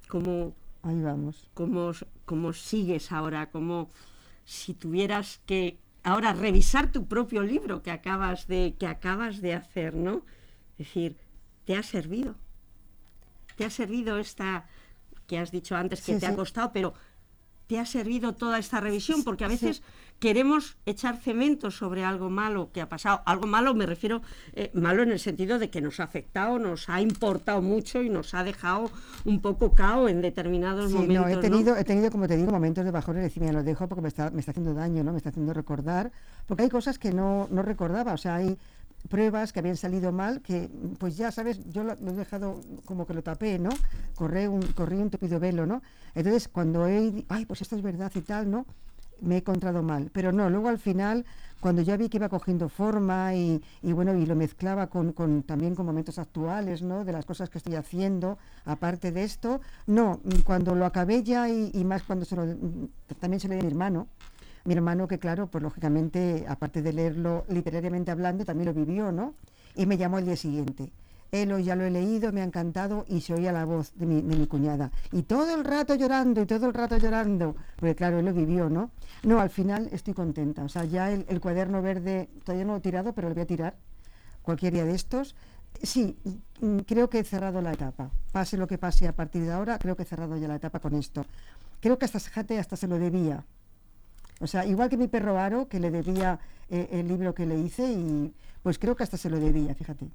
¿Cómo, 0.08 0.54
Ahí 0.82 1.02
vamos. 1.02 1.48
¿Cómo, 1.54 1.92
cómo 2.24 2.52
sigues 2.52 3.12
ahora? 3.12 3.50
Como 3.50 3.90
si 4.48 4.72
tuvieras 4.72 5.42
que 5.44 5.78
ahora 6.02 6.32
revisar 6.32 6.90
tu 6.90 7.06
propio 7.06 7.42
libro 7.42 7.82
que 7.82 7.90
acabas 7.90 8.46
de, 8.46 8.74
que 8.78 8.86
acabas 8.86 9.42
de 9.42 9.52
hacer, 9.52 9.92
¿no? 9.92 10.24
Es 10.78 10.86
decir, 10.86 11.18
¿te 11.66 11.76
ha 11.76 11.82
servido? 11.82 12.34
¿Te 13.56 13.66
ha 13.66 13.70
servido 13.70 14.16
esta 14.16 14.66
que 15.26 15.38
has 15.38 15.50
dicho 15.50 15.76
antes 15.76 16.00
que 16.00 16.14
te 16.14 16.24
ha 16.24 16.34
costado, 16.34 16.72
pero 16.72 16.94
te 17.66 17.78
ha 17.78 17.84
servido 17.84 18.34
toda 18.34 18.58
esta 18.58 18.80
revisión? 18.80 19.22
Porque 19.22 19.44
a 19.44 19.48
veces 19.48 19.82
queremos 20.18 20.76
echar 20.86 21.16
cemento 21.16 21.70
sobre 21.70 22.04
algo 22.04 22.30
malo 22.30 22.70
que 22.72 22.80
ha 22.80 22.88
pasado. 22.88 23.22
Algo 23.24 23.46
malo 23.46 23.74
me 23.74 23.86
refiero, 23.86 24.22
eh, 24.52 24.70
malo 24.74 25.02
en 25.02 25.12
el 25.12 25.18
sentido 25.18 25.58
de 25.58 25.70
que 25.70 25.80
nos 25.80 26.00
ha 26.00 26.04
afectado, 26.04 26.58
nos 26.58 26.88
ha 26.88 27.00
importado 27.00 27.62
mucho 27.62 28.02
y 28.02 28.10
nos 28.10 28.34
ha 28.34 28.44
dejado 28.44 28.90
un 29.24 29.40
poco 29.40 29.72
cao 29.72 30.08
en 30.08 30.20
determinados 30.20 30.92
momentos. 30.92 31.26
No, 31.26 31.28
he 31.28 31.36
tenido, 31.36 31.76
he 31.76 31.84
tenido, 31.84 32.10
como 32.10 32.26
te 32.26 32.36
digo, 32.36 32.50
momentos 32.50 32.84
de 32.84 32.90
bajón 32.90 33.18
y 33.18 33.20
decir, 33.20 33.42
mira, 33.42 33.52
lo 33.52 33.62
dejo 33.62 33.88
porque 33.88 34.02
me 34.02 34.08
está, 34.08 34.30
me 34.30 34.40
está 34.40 34.50
haciendo 34.50 34.74
daño, 34.74 35.04
¿no? 35.04 35.12
Me 35.12 35.18
está 35.18 35.30
haciendo 35.30 35.52
recordar, 35.52 36.10
porque 36.46 36.64
hay 36.64 36.68
cosas 36.68 36.98
que 36.98 37.12
no, 37.12 37.48
no 37.50 37.62
recordaba, 37.62 38.12
o 38.12 38.18
sea, 38.18 38.36
hay 38.36 38.58
pruebas 39.08 39.52
que 39.52 39.60
habían 39.60 39.76
salido 39.76 40.12
mal, 40.12 40.42
que 40.42 40.68
pues 40.98 41.16
ya 41.16 41.30
sabes, 41.30 41.60
yo 41.70 41.84
lo, 41.84 41.92
he 41.92 42.12
dejado 42.12 42.60
como 42.84 43.06
que 43.06 43.14
lo 43.14 43.22
tapé, 43.22 43.58
¿no? 43.58 43.70
Corré 44.14 44.48
un, 44.48 44.62
corrí 44.72 44.96
un 44.96 45.10
tupido 45.10 45.38
velo, 45.38 45.66
¿no? 45.66 45.82
Entonces 46.14 46.48
cuando 46.48 46.86
he, 46.88 47.24
ay, 47.28 47.46
pues 47.46 47.62
esto 47.62 47.76
es 47.76 47.82
verdad 47.82 48.10
y 48.14 48.20
tal, 48.22 48.50
¿no? 48.50 48.66
Me 49.20 49.36
he 49.36 49.38
encontrado 49.38 49.82
mal. 49.82 50.10
Pero 50.12 50.32
no, 50.32 50.50
luego 50.50 50.68
al 50.68 50.78
final, 50.78 51.24
cuando 51.60 51.82
ya 51.82 51.96
vi 51.96 52.08
que 52.08 52.18
iba 52.18 52.28
cogiendo 52.28 52.68
forma 52.68 53.34
y, 53.34 53.60
bueno, 53.82 54.14
y 54.14 54.26
lo 54.26 54.36
mezclaba 54.36 54.88
con, 54.88 55.12
también 55.42 55.74
con 55.74 55.86
momentos 55.86 56.18
actuales, 56.18 56.82
¿no? 56.82 57.04
De 57.04 57.12
las 57.12 57.26
cosas 57.26 57.50
que 57.50 57.58
estoy 57.58 57.74
haciendo, 57.74 58.38
aparte 58.64 59.12
de 59.12 59.24
esto, 59.24 59.60
no, 59.86 60.20
cuando 60.44 60.74
lo 60.74 60.86
acabé 60.86 61.22
ya 61.22 61.48
y, 61.48 61.84
más 61.84 62.02
cuando 62.02 62.24
se 62.24 62.36
lo, 62.36 62.46
también 63.20 63.40
se 63.40 63.48
lo 63.48 63.54
di 63.54 63.60
a 63.60 63.62
mi 63.62 63.68
hermano, 63.68 64.06
mi 64.64 64.74
hermano 64.74 65.08
que 65.08 65.18
claro, 65.18 65.46
pues 65.46 65.62
lógicamente, 65.62 66.44
aparte 66.48 66.82
de 66.82 66.92
leerlo 66.92 67.44
literariamente 67.48 68.10
hablando, 68.10 68.44
también 68.44 68.66
lo 68.66 68.74
vivió, 68.74 69.12
¿no? 69.12 69.34
Y 69.74 69.86
me 69.86 69.96
llamó 69.96 70.18
el 70.18 70.26
día 70.26 70.36
siguiente. 70.36 70.90
Él 71.30 71.62
ya 71.62 71.76
lo 71.76 71.84
he 71.84 71.90
leído, 71.90 72.32
me 72.32 72.40
ha 72.40 72.44
encantado 72.44 73.04
y 73.06 73.20
se 73.20 73.34
oía 73.34 73.52
la 73.52 73.66
voz 73.66 73.92
de 73.96 74.06
mi, 74.06 74.22
de 74.22 74.36
mi, 74.36 74.46
cuñada. 74.46 74.90
Y 75.12 75.22
todo 75.22 75.54
el 75.54 75.64
rato 75.64 75.94
llorando 75.94 76.40
y 76.40 76.46
todo 76.46 76.66
el 76.66 76.74
rato 76.74 76.96
llorando, 76.96 77.54
porque 77.76 77.94
claro, 77.94 78.18
él 78.18 78.24
lo 78.24 78.32
vivió, 78.32 78.70
¿no? 78.70 78.90
No, 79.22 79.38
al 79.38 79.50
final 79.50 79.90
estoy 79.92 80.14
contenta. 80.14 80.64
O 80.64 80.68
sea, 80.68 80.84
ya 80.84 81.12
el, 81.12 81.40
cuaderno 81.40 81.82
verde 81.82 82.30
todavía 82.44 82.64
no 82.64 82.72
lo 82.72 82.78
he 82.78 82.80
tirado, 82.80 83.12
pero 83.12 83.28
lo 83.28 83.34
voy 83.34 83.42
a 83.42 83.46
tirar 83.46 83.76
cualquier 84.42 84.72
día 84.72 84.84
de 84.84 84.94
estos. 84.94 85.36
Sí, 85.82 86.16
mm, 86.60 86.78
creo 86.80 87.10
que 87.10 87.18
he 87.18 87.24
cerrado 87.24 87.60
la 87.60 87.72
etapa. 87.72 88.10
Pase 88.32 88.56
lo 88.56 88.66
que 88.66 88.78
pase 88.78 89.06
a 89.06 89.14
partir 89.14 89.42
de 89.42 89.52
ahora, 89.52 89.78
creo 89.78 89.96
que 89.96 90.04
he 90.04 90.06
cerrado 90.06 90.36
ya 90.38 90.48
la 90.48 90.56
etapa 90.56 90.80
con 90.80 90.94
esto. 90.94 91.26
Creo 91.80 91.98
que 91.98 92.06
hasta, 92.06 92.20
fíjate, 92.20 92.58
hasta 92.58 92.76
se 92.76 92.88
lo 92.88 92.98
debía. 92.98 93.44
O 94.40 94.46
sea, 94.46 94.64
igual 94.64 94.88
que 94.88 94.96
mi 94.96 95.08
perro 95.08 95.38
Aro, 95.38 95.68
que 95.68 95.78
le 95.78 95.90
debía 95.90 96.38
eh, 96.70 96.88
el 96.92 97.06
libro 97.06 97.34
que 97.34 97.44
le 97.44 97.58
hice, 97.58 97.92
y 97.92 98.32
pues 98.62 98.78
creo 98.78 98.96
que 98.96 99.02
hasta 99.02 99.18
se 99.18 99.28
lo 99.28 99.38
debía, 99.38 99.74
fíjate 99.74 100.08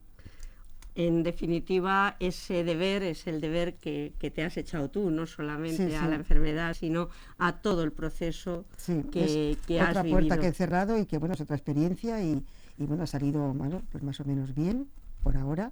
en 0.95 1.23
definitiva, 1.23 2.17
ese 2.19 2.63
deber 2.63 3.01
es 3.01 3.25
el 3.25 3.41
deber 3.41 3.75
que, 3.75 4.13
te 4.19 4.43
has 4.43 4.57
echado 4.57 4.89
tú, 4.89 5.09
no 5.09 5.25
solamente 5.25 5.97
a 5.97 6.07
la 6.07 6.15
enfermedad, 6.15 6.75
sino 6.75 7.09
a 7.39 7.57
todo 7.57 7.83
el 7.83 7.91
proceso 7.91 8.65
que, 9.11 9.57
que 9.65 9.81
has 9.81 9.89
otra 9.89 10.03
puerta 10.03 10.39
que 10.39 10.47
he 10.47 10.53
cerrado 10.53 10.99
y 10.99 11.05
que, 11.05 11.17
bueno, 11.17 11.33
es 11.33 11.41
otra 11.41 11.55
experiencia 11.55 12.21
y, 12.23 12.43
bueno, 12.77 13.03
ha 13.03 13.07
salido, 13.07 13.53
bueno, 13.53 13.81
pues 13.91 14.03
más 14.03 14.19
o 14.19 14.25
menos 14.25 14.53
bien 14.53 14.87
por 15.23 15.35
ahora 15.35 15.71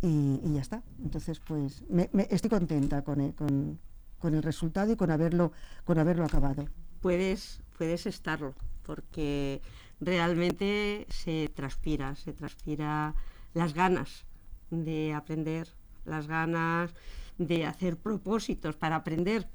y, 0.00 0.38
ya 0.54 0.60
está. 0.60 0.82
Entonces, 1.02 1.40
pues 1.40 1.82
me, 1.88 2.08
estoy 2.30 2.50
contenta 2.50 3.02
con 3.02 3.20
el, 3.20 3.34
con, 3.34 3.80
con 4.20 4.34
el 4.34 4.42
resultado 4.44 4.92
y 4.92 4.96
con 4.96 5.10
haberlo, 5.10 5.52
con 5.84 5.98
haberlo 5.98 6.24
acabado. 6.24 6.68
Puedes, 7.00 7.60
puedes 7.76 8.06
estarlo, 8.06 8.54
porque 8.84 9.60
realmente 10.00 11.04
se 11.10 11.50
transpira, 11.52 12.14
se 12.14 12.32
transpira 12.32 13.16
las 13.54 13.74
ganas 13.74 14.24
de 14.72 15.12
aprender, 15.12 15.68
las 16.04 16.26
ganas 16.26 16.94
de 17.38 17.66
hacer 17.66 17.96
propósitos 17.96 18.74
para 18.76 18.96
aprender. 18.96 19.46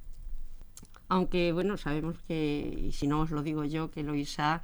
Aunque, 1.10 1.54
bueno, 1.54 1.78
sabemos 1.78 2.18
que, 2.28 2.86
y 2.90 2.92
si 2.92 3.08
no 3.08 3.22
os 3.22 3.32
lo 3.32 3.42
digo 3.42 3.64
yo, 3.64 3.90
que 3.92 4.04
Loisa 4.04 4.62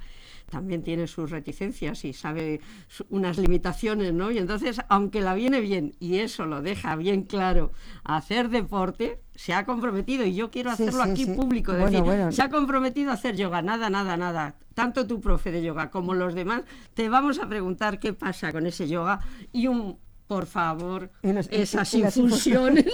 también 0.50 0.82
tiene 0.82 1.06
sus 1.06 1.30
reticencias 1.30 2.04
y 2.04 2.12
sabe 2.12 2.60
unas 3.08 3.38
limitaciones, 3.38 4.12
¿no? 4.12 4.30
Y 4.30 4.36
entonces, 4.36 4.82
aunque 4.90 5.22
la 5.22 5.32
viene 5.32 5.60
bien, 5.60 5.94
y 6.00 6.18
eso 6.18 6.44
lo 6.44 6.60
deja 6.60 6.96
bien 6.96 7.22
claro, 7.22 7.72
hacer 8.04 8.50
deporte, 8.50 9.22
se 9.34 9.54
ha 9.54 9.64
comprometido, 9.64 10.26
y 10.26 10.34
yo 10.34 10.50
quiero 10.50 10.70
hacerlo 10.70 11.02
aquí 11.02 11.24
público, 11.24 11.72
decir, 11.72 12.04
se 12.30 12.42
ha 12.42 12.50
comprometido 12.50 13.10
a 13.10 13.14
hacer 13.14 13.36
yoga, 13.36 13.62
nada, 13.62 13.88
nada, 13.88 14.18
nada. 14.18 14.56
Tanto 14.74 15.06
tu 15.06 15.22
profe 15.22 15.50
de 15.50 15.62
yoga 15.62 15.90
como 15.90 16.12
los 16.12 16.34
demás, 16.34 16.64
te 16.92 17.08
vamos 17.08 17.38
a 17.38 17.48
preguntar 17.48 17.98
qué 17.98 18.12
pasa 18.12 18.52
con 18.52 18.66
ese 18.66 18.86
yoga 18.86 19.20
y 19.50 19.66
un 19.66 19.98
por 20.26 20.46
favor, 20.46 21.10
esas 21.50 21.94
infusiones. 21.94 22.86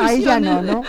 ahí 0.00 0.22
ya 0.22 0.40
no, 0.40 0.62
¿no? 0.62 0.82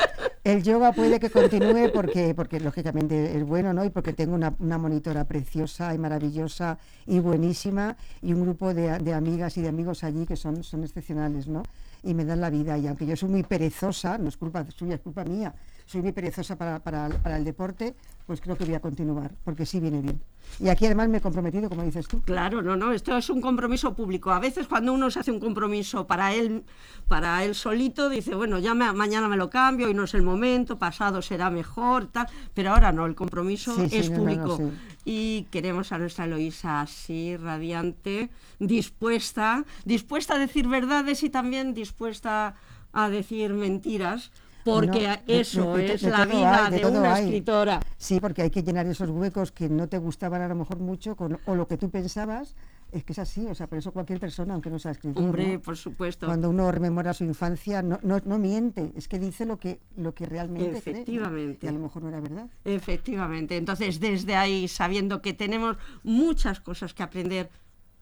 El 0.43 0.63
yoga 0.63 0.91
puede 0.91 1.19
que 1.19 1.29
continúe 1.29 1.91
porque, 1.93 2.34
porque 2.34 2.60
lógicamente 2.60 3.38
es 3.38 3.43
bueno, 3.43 3.73
¿no? 3.73 3.86
Y 3.86 3.89
porque 3.89 4.13
tengo 4.13 4.34
una, 4.34 4.77
monitora 4.77 5.25
preciosa 5.25 5.93
y 5.93 5.97
maravillosa 5.97 6.79
y 7.05 7.19
buenísima 7.19 7.95
y 8.21 8.34
un 8.34 8.41
grupo 8.43 8.73
de, 8.73 8.97
de, 8.99 9.13
amigas 9.13 9.57
y 9.57 9.62
de 9.62 9.67
amigos 9.67 10.03
allí 10.03 10.25
que 10.25 10.36
son, 10.36 10.63
son 10.63 10.84
excepcionales, 10.84 11.47
¿no? 11.47 11.63
Y 12.03 12.13
me 12.13 12.25
dan 12.25 12.41
la 12.41 12.49
vida. 12.49 12.77
Y 12.77 12.88
aunque 12.88 13.05
yo 13.05 13.15
soy 13.15 13.29
muy 13.29 13.43
perezosa, 13.43 14.17
no 14.17 14.29
es 14.29 14.38
culpa 14.38 14.65
suya, 14.71 14.95
es 14.95 15.01
culpa 15.01 15.23
mía, 15.23 15.53
soy 15.91 16.01
muy 16.01 16.13
perezosa 16.13 16.56
para, 16.56 16.80
para, 16.80 17.10
para 17.10 17.36
el 17.36 17.43
deporte, 17.43 17.95
pues 18.25 18.39
creo 18.39 18.56
que 18.56 18.63
voy 18.63 18.75
a 18.75 18.80
continuar, 18.80 19.32
porque 19.43 19.65
sí 19.65 19.82
viene 19.82 19.99
bien. 19.99 20.21
Y 20.58 20.69
aquí 20.69 20.86
además 20.86 21.10
me 21.10 21.17
he 21.17 21.21
comprometido, 21.21 21.67
como 21.67 21.84
dices 21.84 22.08
tú. 22.08 22.21
Claro, 22.21 22.62
no, 22.62 22.77
no, 22.77 22.93
esto 22.93 23.17
es 23.17 23.30
un 23.30 23.41
compromiso 23.41 23.93
público. 23.93 24.32
A 24.32 24.39
veces 24.39 24.67
cuando 24.67 24.93
uno 24.93 25.12
se 25.12 25.19
hace 25.19 25.32
un 25.32 25.39
compromiso 25.41 26.08
para 26.08 26.34
él, 26.34 26.63
para 27.10 27.43
él 27.43 27.56
solito, 27.56 28.08
dice, 28.08 28.36
bueno, 28.36 28.58
ya 28.60 28.73
mañana 28.73 29.27
me 29.27 29.36
lo 29.36 29.49
cambio 29.49 29.89
y 29.89 29.93
no 29.93 30.06
es 30.06 30.13
el 30.13 30.21
momento, 30.21 30.80
pasado 30.80 31.21
será 31.21 31.49
mejor, 31.49 32.08
tal, 32.08 32.27
pero 32.54 32.71
ahora 32.71 32.93
no, 32.93 33.06
el 33.06 33.15
compromiso 33.15 33.75
es 33.91 34.10
público. 34.10 34.71
y 35.04 35.43
queremos 35.51 35.91
a 35.91 35.97
nuestra 35.97 36.23
Eloísa 36.23 36.80
así, 36.80 37.36
radiante, 37.36 38.30
dispuesta, 38.60 39.65
dispuesta 39.84 40.36
a 40.36 40.39
decir 40.39 40.69
verdades 40.69 41.23
y 41.23 41.30
también 41.30 41.73
dispuesta 41.73 42.56
a 42.93 43.10
decir 43.10 43.54
mentiras 43.54 44.32
Porque 44.63 45.19
eso 45.28 45.76
de- 45.76 45.84
de- 45.84 45.93
es 45.93 46.04
la 46.04 46.26
vida 46.26 46.65
hay, 46.67 46.80
de, 46.80 46.86
una 46.88 47.13
hay. 47.15 47.24
escritora. 47.26 47.80
Sí, 47.97 48.19
porque 48.19 48.43
hay 48.43 48.50
que 48.50 48.63
llenar 48.63 48.86
esos 48.88 49.10
huecos 49.10 49.52
que 49.52 49.69
no 49.69 49.88
te 49.88 49.97
gustaban 49.97 50.41
a 50.41 50.47
lo 50.47 50.56
mejor 50.56 50.80
mucho 50.80 51.15
con, 51.15 51.39
o 51.45 51.56
lo 51.56 51.67
que 51.67 51.78
tú 51.78 51.89
pensabas. 51.89 52.56
Es 52.91 53.06
que 53.06 53.13
es 53.13 53.19
así, 53.19 53.45
o 53.47 53.56
sea, 53.56 53.67
por 53.67 53.78
eso 53.78 53.93
cualquier 53.93 54.19
persona, 54.19 54.54
aunque 54.54 54.69
no 54.69 54.78
sea 54.78 54.91
escritor, 54.91 55.24
Hombre, 55.24 55.54
¿no? 55.54 55.62
por 55.62 55.78
supuesto. 55.78 56.26
cuando 56.26 56.50
uno 56.50 56.69
rememora 56.74 57.13
su 57.13 57.24
infancia, 57.24 57.82
no, 57.82 57.97
no, 58.04 58.19
no 58.26 58.38
miente, 58.38 58.91
es 58.97 59.08
que 59.08 59.17
dice 59.17 59.45
lo 59.45 59.58
que, 59.58 59.80
lo 59.95 60.13
que 60.13 60.26
realmente. 60.26 60.78
Efectivamente. 60.78 61.65
Y 61.65 61.69
a 61.69 61.71
lo 61.71 61.80
mejor 61.80 62.04
no 62.04 62.10
era 62.10 62.19
verdad. 62.19 62.47
Efectivamente. 62.65 63.56
Entonces, 63.56 64.02
desde 64.02 64.36
ahí, 64.36 64.67
sabiendo 64.67 65.21
que 65.21 65.34
tenemos 65.34 65.78
muchas 66.04 66.60
cosas 66.60 66.93
que 66.93 67.02
aprender, 67.02 67.50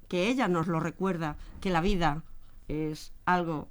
que 0.08 0.28
ella 0.28 0.48
nos 0.48 0.66
lo 0.66 0.80
recuerda, 0.80 1.38
que 1.62 1.70
la 1.70 1.82
vida 1.82 2.24
es 2.68 3.14
algo 3.26 3.68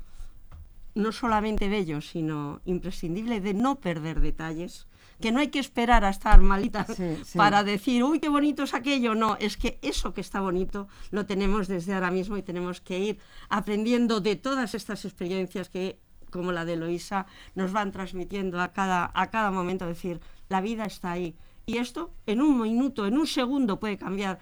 no 0.99 1.13
solamente 1.13 1.69
bello, 1.69 2.01
sino 2.01 2.61
imprescindible 2.65 3.41
de 3.41 3.55
no 3.55 3.77
perder 3.81 4.21
detalles, 4.21 4.87
que 5.21 5.31
no 5.33 5.39
hay 5.41 5.49
que 5.49 5.59
esperar 5.59 6.05
a 6.05 6.11
estar 6.11 6.41
malita 6.41 6.85
Sí, 6.87 7.17
sí. 7.25 7.39
para 7.39 7.63
decir, 7.65 8.03
uy, 8.05 8.21
qué 8.21 8.29
bonito 8.29 8.63
es 8.65 8.75
aquello. 8.75 9.15
No, 9.15 9.37
es 9.37 9.57
que 9.57 9.79
eso 9.83 10.13
que 10.15 10.21
está 10.21 10.41
bonito 10.41 10.89
lo 11.11 11.25
tenemos 11.27 11.67
desde 11.69 11.95
ahora 11.95 12.11
mismo 12.11 12.37
y 12.37 12.43
tenemos 12.43 12.81
que 12.81 12.99
ir 12.99 13.19
aprendiendo 13.49 14.21
de 14.21 14.37
todas 14.37 14.75
estas 14.75 15.05
experiencias 15.05 15.69
que, 15.69 15.99
como 16.31 16.53
la 16.53 16.65
de 16.65 16.75
Eloisa, 16.75 17.27
nos 17.55 17.73
van 17.73 17.91
transmitiendo 17.93 18.61
a 18.61 18.69
cada, 18.73 19.11
a 19.15 19.31
cada 19.31 19.51
momento, 19.51 19.87
decir, 19.87 20.21
la 20.49 20.61
vida 20.61 20.85
está 20.85 21.13
ahí. 21.13 21.35
Y 21.67 21.79
esto 21.79 22.13
en 22.27 22.41
un 22.43 22.61
minuto, 22.61 23.07
en 23.07 23.19
un 23.19 23.27
segundo 23.27 23.79
puede 23.81 23.99
cambiar. 23.99 24.39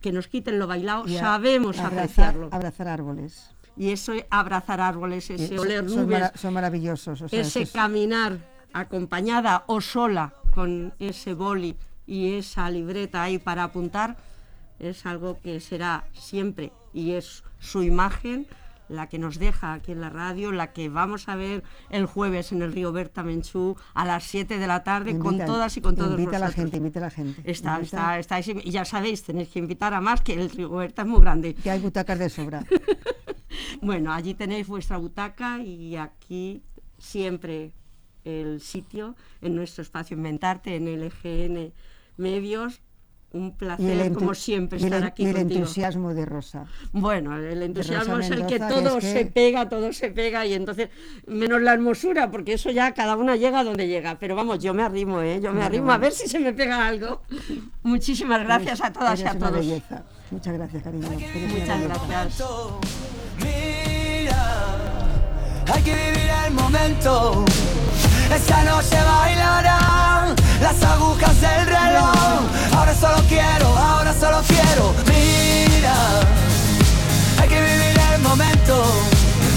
Que 0.00 0.12
nos 0.12 0.28
quiten 0.28 0.58
lo 0.58 0.66
bailado, 0.66 1.04
a- 1.04 1.08
sabemos 1.08 1.78
abrazar, 1.78 1.98
apreciarlo. 1.98 2.48
Abrazar 2.52 2.88
árboles. 2.88 3.50
Y 3.76 3.90
eso, 3.90 4.12
abrazar 4.30 4.80
árboles, 4.80 5.30
ese 5.30 5.58
oler 5.58 5.88
son, 5.88 6.02
nubes, 6.06 6.20
mara- 6.20 6.32
son 6.36 6.54
maravillosos. 6.54 7.22
o 7.22 7.28
sea, 7.28 7.40
ese 7.40 7.62
es- 7.62 7.72
caminar 7.72 8.38
acompañada 8.72 9.64
o 9.66 9.80
sola 9.80 10.34
con 10.54 10.92
ese 10.98 11.34
boli 11.34 11.76
y 12.06 12.34
esa 12.34 12.68
libreta 12.70 13.22
ahí 13.22 13.38
para 13.38 13.64
apuntar, 13.64 14.16
es 14.78 15.06
algo 15.06 15.38
que 15.40 15.60
será 15.60 16.04
siempre 16.12 16.72
y 16.92 17.12
es 17.12 17.44
su 17.58 17.82
imagen 17.82 18.46
la 18.90 19.08
que 19.08 19.18
nos 19.18 19.38
deja 19.38 19.72
aquí 19.72 19.92
en 19.92 20.00
la 20.00 20.10
radio, 20.10 20.52
la 20.52 20.72
que 20.72 20.88
vamos 20.88 21.28
a 21.28 21.36
ver 21.36 21.62
el 21.90 22.06
jueves 22.06 22.52
en 22.52 22.60
el 22.62 22.72
río 22.72 22.92
Berta 22.92 23.22
Menchú 23.22 23.76
a 23.94 24.04
las 24.04 24.24
7 24.24 24.58
de 24.58 24.66
la 24.66 24.82
tarde 24.84 25.16
con 25.18 25.34
invita- 25.34 25.46
todas 25.46 25.76
y 25.76 25.80
con 25.80 25.96
todos 25.96 26.10
Invita 26.18 26.36
a 26.36 26.40
la 26.40 26.46
vosotros. 26.46 26.64
gente, 26.64 26.76
invita 26.78 26.98
a 26.98 27.02
la 27.02 27.10
gente. 27.10 27.40
Está, 27.50 27.76
invita- 27.78 28.18
está, 28.20 28.38
estáis, 28.40 28.48
y 28.64 28.70
ya 28.70 28.84
sabéis, 28.84 29.22
tenéis 29.22 29.48
que 29.48 29.60
invitar 29.60 29.94
a 29.94 30.00
más, 30.00 30.20
que 30.22 30.34
el 30.34 30.50
río 30.50 30.68
Berta 30.70 31.02
es 31.02 31.08
muy 31.08 31.20
grande. 31.20 31.54
Que 31.54 31.70
hay 31.70 31.80
butacas 31.80 32.18
de 32.18 32.28
sobra. 32.28 32.64
Bueno, 33.82 34.12
allí 34.12 34.34
tenéis 34.34 34.66
vuestra 34.68 34.96
butaca 34.96 35.58
y 35.62 35.96
aquí 35.96 36.62
siempre 36.98 37.72
el 38.24 38.60
sitio 38.60 39.16
en 39.40 39.54
nuestro 39.56 39.82
espacio 39.82 40.16
Inventarte, 40.16 40.76
en 40.76 40.86
LGN 41.00 41.72
Medios. 42.16 42.80
Un 43.32 43.52
placer, 43.56 44.12
como 44.12 44.34
siempre, 44.34 44.78
el 44.78 44.84
estar 44.86 45.04
aquí 45.04 45.22
y 45.22 45.26
el 45.26 45.36
contigo. 45.36 45.60
entusiasmo 45.60 46.14
de 46.14 46.26
Rosa. 46.26 46.66
Bueno, 46.90 47.36
el 47.38 47.62
entusiasmo 47.62 48.18
es 48.18 48.28
el 48.30 48.44
que 48.46 48.58
todo 48.58 48.98
es 48.98 49.04
que- 49.04 49.12
se 49.12 49.26
pega, 49.26 49.68
todo 49.68 49.92
se 49.92 50.10
pega 50.10 50.44
y 50.46 50.54
entonces, 50.54 50.88
menos 51.28 51.62
la 51.62 51.72
hermosura, 51.74 52.28
porque 52.32 52.54
eso 52.54 52.70
ya 52.72 52.92
cada 52.92 53.16
una 53.16 53.36
llega 53.36 53.62
donde 53.62 53.86
llega. 53.86 54.18
Pero 54.18 54.34
vamos, 54.34 54.58
yo 54.58 54.74
me 54.74 54.82
arrimo, 54.82 55.20
¿eh? 55.20 55.36
Yo 55.36 55.50
me 55.50 55.58
Bueno, 55.60 55.66
arrimo 55.66 55.92
a 55.92 55.98
ver 55.98 56.10
si 56.12 56.26
se 56.28 56.40
me 56.40 56.52
pega 56.52 56.84
algo. 56.88 57.22
Muchísimas 57.84 58.42
gracias 58.42 58.80
a 58.82 58.92
todas 58.92 59.20
y 59.20 59.24
a 59.26 59.30
una 59.30 59.38
todos. 59.38 59.52
belleza. 59.60 60.02
Muchas 60.32 60.54
gracias, 60.54 60.82
cariño. 60.82 61.06
Eres 61.12 61.52
Muchas 61.60 61.82
gracias. 61.82 62.42
Mira, 63.38 64.76
hay 65.72 65.82
que 65.82 65.94
vivir 65.94 66.30
el 66.46 66.52
momento. 66.54 67.44
Esta 68.34 68.64
noche 68.64 68.96
bailarán 69.04 70.34
las 70.60 70.82
agujas 70.82 71.40
del 71.40 71.66
reloj. 71.66 72.40
Ahora 72.76 72.94
solo 72.94 73.16
quiero, 73.28 73.66
ahora 73.76 74.14
solo 74.14 74.42
quiero. 74.46 74.94
Mira, 75.06 75.94
hay 77.40 77.48
que 77.48 77.60
vivir 77.60 78.00
el 78.14 78.20
momento. 78.22 79.19